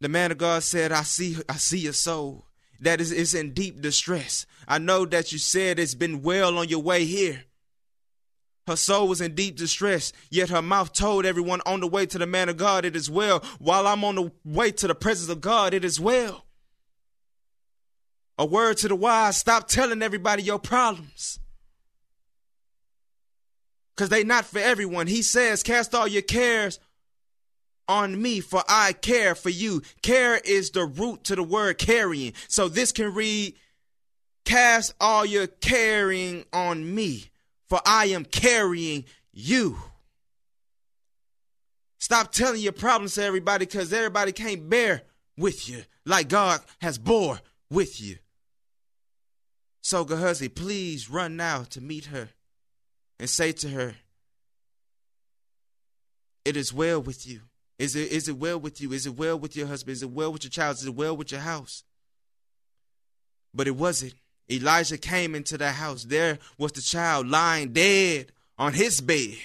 The 0.00 0.08
man 0.08 0.32
of 0.32 0.38
God 0.38 0.62
said, 0.62 0.92
"I 0.92 1.02
see, 1.02 1.36
I 1.48 1.56
see 1.56 1.78
your 1.78 1.92
soul." 1.92 2.46
that 2.80 3.00
is, 3.00 3.12
is 3.12 3.34
in 3.34 3.52
deep 3.52 3.80
distress. 3.80 4.46
I 4.66 4.78
know 4.78 5.04
that 5.06 5.32
you 5.32 5.38
said 5.38 5.78
it's 5.78 5.94
been 5.94 6.22
well 6.22 6.58
on 6.58 6.68
your 6.68 6.82
way 6.82 7.04
here. 7.04 7.44
Her 8.66 8.76
soul 8.76 9.08
was 9.08 9.20
in 9.20 9.34
deep 9.34 9.56
distress, 9.56 10.12
yet 10.30 10.50
her 10.50 10.62
mouth 10.62 10.92
told 10.92 11.26
everyone 11.26 11.60
on 11.66 11.80
the 11.80 11.86
way 11.86 12.06
to 12.06 12.18
the 12.18 12.26
man 12.26 12.48
of 12.48 12.56
God, 12.56 12.84
It 12.84 12.94
is 12.94 13.10
well. 13.10 13.40
While 13.58 13.86
I'm 13.86 14.04
on 14.04 14.14
the 14.14 14.32
way 14.44 14.70
to 14.72 14.86
the 14.86 14.94
presence 14.94 15.28
of 15.28 15.40
God, 15.40 15.74
it 15.74 15.84
is 15.84 15.98
well. 15.98 16.46
A 18.38 18.46
word 18.46 18.78
to 18.78 18.88
the 18.88 18.96
wise 18.96 19.36
stop 19.36 19.68
telling 19.68 20.02
everybody 20.02 20.42
your 20.42 20.58
problems. 20.58 21.40
Because 23.94 24.08
they 24.08 24.24
not 24.24 24.46
for 24.46 24.60
everyone. 24.60 25.08
He 25.08 25.20
says, 25.20 25.62
Cast 25.62 25.94
all 25.94 26.08
your 26.08 26.22
cares 26.22 26.78
on 27.90 28.22
me, 28.22 28.38
for 28.38 28.62
I 28.68 28.92
care 28.92 29.34
for 29.34 29.50
you. 29.50 29.82
Care 30.00 30.38
is 30.38 30.70
the 30.70 30.84
root 30.84 31.24
to 31.24 31.34
the 31.34 31.42
word 31.42 31.76
carrying. 31.78 32.34
So 32.46 32.68
this 32.68 32.92
can 32.92 33.12
read, 33.12 33.56
Cast 34.44 34.94
all 35.00 35.26
your 35.26 35.48
caring 35.48 36.44
on 36.52 36.94
me, 36.94 37.26
for 37.68 37.80
I 37.84 38.06
am 38.06 38.24
carrying 38.24 39.04
you. 39.32 39.76
Stop 41.98 42.32
telling 42.32 42.62
your 42.62 42.72
problems 42.72 43.14
to 43.16 43.24
everybody 43.24 43.66
because 43.66 43.92
everybody 43.92 44.32
can't 44.32 44.70
bear 44.70 45.02
with 45.36 45.68
you 45.68 45.82
like 46.06 46.28
God 46.28 46.60
has 46.80 46.96
bore 46.96 47.40
with 47.70 48.00
you. 48.00 48.16
So, 49.82 50.04
Gehazi, 50.04 50.48
please 50.48 51.10
run 51.10 51.36
now 51.36 51.64
to 51.70 51.80
meet 51.80 52.06
her 52.06 52.28
and 53.18 53.28
say 53.28 53.52
to 53.52 53.68
her, 53.68 53.96
It 56.44 56.56
is 56.56 56.72
well 56.72 57.02
with 57.02 57.26
you. 57.26 57.40
Is 57.80 57.96
it 57.96 58.12
is 58.12 58.28
it 58.28 58.36
well 58.36 58.60
with 58.60 58.80
you? 58.80 58.92
Is 58.92 59.06
it 59.06 59.16
well 59.16 59.38
with 59.38 59.56
your 59.56 59.66
husband? 59.66 59.94
Is 59.94 60.02
it 60.02 60.10
well 60.10 60.30
with 60.32 60.44
your 60.44 60.50
child? 60.50 60.76
Is 60.76 60.86
it 60.86 60.94
well 60.94 61.16
with 61.16 61.32
your 61.32 61.40
house? 61.40 61.82
But 63.54 63.66
it 63.66 63.74
wasn't. 63.74 64.14
Elijah 64.50 64.98
came 64.98 65.34
into 65.34 65.56
the 65.56 65.70
house. 65.72 66.04
There 66.04 66.38
was 66.58 66.72
the 66.72 66.82
child 66.82 67.28
lying 67.28 67.72
dead 67.72 68.32
on 68.58 68.74
his 68.74 69.00
bed. 69.00 69.38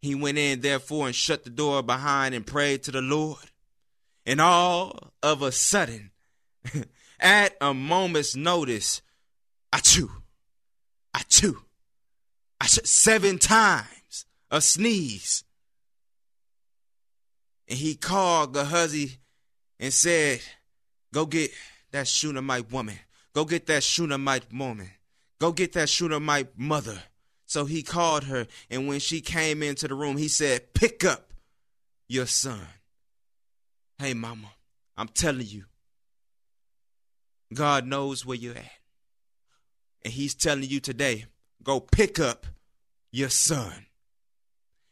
He 0.00 0.14
went 0.14 0.38
in, 0.38 0.62
therefore, 0.62 1.06
and 1.06 1.14
shut 1.14 1.44
the 1.44 1.50
door 1.50 1.82
behind 1.82 2.34
and 2.34 2.46
prayed 2.46 2.82
to 2.84 2.90
the 2.90 3.02
Lord. 3.02 3.50
And 4.24 4.40
all 4.40 5.12
of 5.22 5.42
a 5.42 5.52
sudden, 5.52 6.12
at 7.20 7.56
a 7.60 7.74
moment's 7.74 8.34
notice, 8.34 9.02
I 9.70 9.80
chew, 9.80 10.10
I 11.12 11.20
chew 11.28 11.58
seven 12.68 13.38
times, 13.38 14.26
a 14.50 14.60
sneeze, 14.60 15.43
and 17.68 17.78
he 17.78 17.94
called 17.94 18.54
Gehazi 18.54 19.18
and 19.78 19.92
said, 19.92 20.40
Go 21.12 21.26
get 21.26 21.50
that 21.92 22.08
Shunammite 22.08 22.70
woman. 22.72 22.98
Go 23.32 23.44
get 23.44 23.66
that 23.66 23.82
Shunammite 23.82 24.52
woman. 24.52 24.90
Go 25.38 25.52
get 25.52 25.72
that 25.72 25.88
Shunammite 25.88 26.58
mother. 26.58 27.02
So 27.46 27.66
he 27.66 27.82
called 27.82 28.24
her, 28.24 28.46
and 28.70 28.88
when 28.88 29.00
she 29.00 29.20
came 29.20 29.62
into 29.62 29.86
the 29.86 29.94
room, 29.94 30.16
he 30.16 30.28
said, 30.28 30.74
Pick 30.74 31.04
up 31.04 31.32
your 32.08 32.26
son. 32.26 32.66
Hey, 33.98 34.14
mama, 34.14 34.50
I'm 34.96 35.08
telling 35.08 35.46
you, 35.46 35.64
God 37.52 37.86
knows 37.86 38.26
where 38.26 38.36
you're 38.36 38.56
at. 38.56 38.72
And 40.02 40.12
he's 40.12 40.34
telling 40.34 40.64
you 40.64 40.80
today, 40.80 41.26
go 41.62 41.80
pick 41.80 42.18
up 42.18 42.46
your 43.12 43.30
son. 43.30 43.86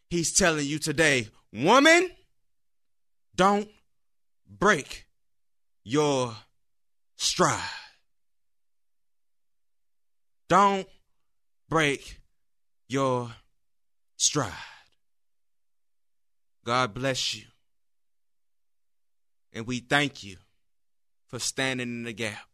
He's 0.08 0.32
telling 0.32 0.66
you 0.66 0.78
today, 0.78 1.28
woman, 1.52 2.11
don't 3.42 3.68
break 4.48 5.09
your 5.83 6.33
stride. 7.16 7.59
Don't 10.48 10.87
break 11.68 12.20
your 12.87 13.33
stride. 14.16 14.52
God 16.64 16.94
bless 16.94 17.35
you. 17.35 17.42
And 19.52 19.66
we 19.66 19.81
thank 19.81 20.22
you 20.22 20.37
for 21.26 21.40
standing 21.40 21.88
in 21.88 22.05
the 22.05 22.12
gap. 22.12 22.46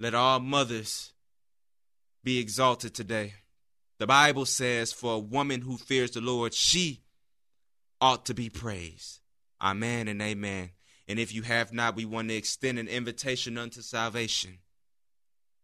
Let 0.00 0.14
all 0.14 0.40
mothers 0.40 1.12
be 2.24 2.38
exalted 2.38 2.94
today. 2.94 3.34
The 3.98 4.06
Bible 4.06 4.46
says, 4.46 4.94
For 4.94 5.16
a 5.16 5.18
woman 5.18 5.60
who 5.60 5.76
fears 5.76 6.12
the 6.12 6.22
Lord, 6.22 6.54
she 6.54 7.02
ought 8.00 8.26
to 8.26 8.34
be 8.34 8.50
praised. 8.50 9.20
Amen 9.60 10.08
and 10.08 10.20
amen. 10.22 10.70
And 11.06 11.18
if 11.18 11.34
you 11.34 11.42
have 11.42 11.72
not, 11.72 11.96
we 11.96 12.04
want 12.04 12.28
to 12.28 12.36
extend 12.36 12.78
an 12.78 12.88
invitation 12.88 13.56
unto 13.56 13.80
salvation. 13.80 14.58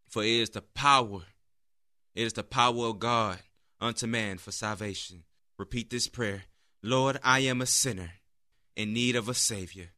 For 0.08 0.22
it 0.22 0.28
is 0.28 0.50
the 0.50 0.62
power, 0.62 1.22
it 2.14 2.22
is 2.22 2.32
the 2.32 2.42
power 2.42 2.86
of 2.86 2.98
God 2.98 3.38
unto 3.80 4.06
man 4.06 4.38
for 4.38 4.52
salvation. 4.52 5.24
Repeat 5.58 5.90
this 5.90 6.08
prayer 6.08 6.44
Lord, 6.82 7.18
I 7.22 7.40
am 7.40 7.60
a 7.60 7.66
sinner 7.66 8.12
in 8.76 8.92
need 8.92 9.16
of 9.16 9.28
a 9.28 9.34
Savior. 9.34 9.90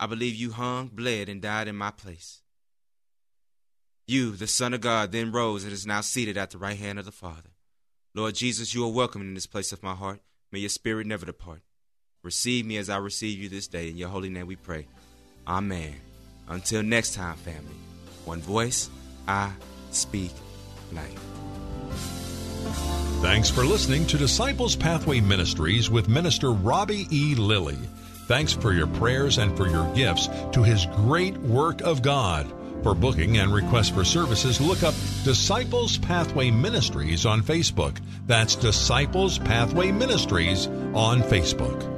I 0.00 0.06
believe 0.06 0.34
you 0.34 0.52
hung, 0.52 0.88
bled, 0.88 1.28
and 1.28 1.42
died 1.42 1.68
in 1.68 1.76
my 1.76 1.90
place. 1.90 2.42
You, 4.06 4.36
the 4.36 4.46
Son 4.46 4.72
of 4.72 4.80
God, 4.80 5.12
then 5.12 5.32
rose 5.32 5.64
and 5.64 5.72
is 5.72 5.86
now 5.86 6.00
seated 6.00 6.36
at 6.38 6.50
the 6.50 6.58
right 6.58 6.78
hand 6.78 6.98
of 6.98 7.04
the 7.04 7.12
Father. 7.12 7.50
Lord 8.14 8.36
Jesus, 8.36 8.74
you 8.74 8.84
are 8.84 8.92
welcome 8.92 9.20
in 9.20 9.34
this 9.34 9.46
place 9.46 9.72
of 9.72 9.82
my 9.82 9.94
heart. 9.94 10.20
May 10.50 10.60
your 10.60 10.68
spirit 10.68 11.06
never 11.06 11.26
depart. 11.26 11.62
Receive 12.22 12.66
me 12.66 12.78
as 12.78 12.90
I 12.90 12.96
receive 12.96 13.38
you 13.38 13.48
this 13.48 13.68
day. 13.68 13.88
In 13.88 13.96
your 13.96 14.08
holy 14.08 14.30
name 14.30 14.46
we 14.46 14.56
pray. 14.56 14.86
Amen. 15.46 15.94
Until 16.48 16.82
next 16.82 17.14
time, 17.14 17.36
family. 17.36 17.76
One 18.24 18.40
voice, 18.40 18.90
I 19.26 19.52
speak 19.90 20.32
life. 20.92 21.18
Thanks 23.20 23.50
for 23.50 23.64
listening 23.64 24.06
to 24.06 24.18
Disciples 24.18 24.76
Pathway 24.76 25.20
Ministries 25.20 25.90
with 25.90 26.08
Minister 26.08 26.52
Robbie 26.52 27.06
E. 27.10 27.34
Lilly. 27.34 27.78
Thanks 28.26 28.52
for 28.52 28.72
your 28.72 28.86
prayers 28.86 29.38
and 29.38 29.56
for 29.56 29.68
your 29.68 29.92
gifts 29.94 30.28
to 30.52 30.62
his 30.62 30.86
great 30.86 31.36
work 31.38 31.80
of 31.80 32.02
God. 32.02 32.46
For 32.82 32.94
booking 32.94 33.38
and 33.38 33.52
requests 33.52 33.90
for 33.90 34.04
services, 34.04 34.60
look 34.60 34.82
up 34.82 34.94
Disciples 35.24 35.98
Pathway 35.98 36.50
Ministries 36.50 37.26
on 37.26 37.42
Facebook. 37.42 37.98
That's 38.26 38.54
Disciples 38.54 39.38
Pathway 39.38 39.90
Ministries 39.90 40.68
on 40.94 41.22
Facebook. 41.22 41.97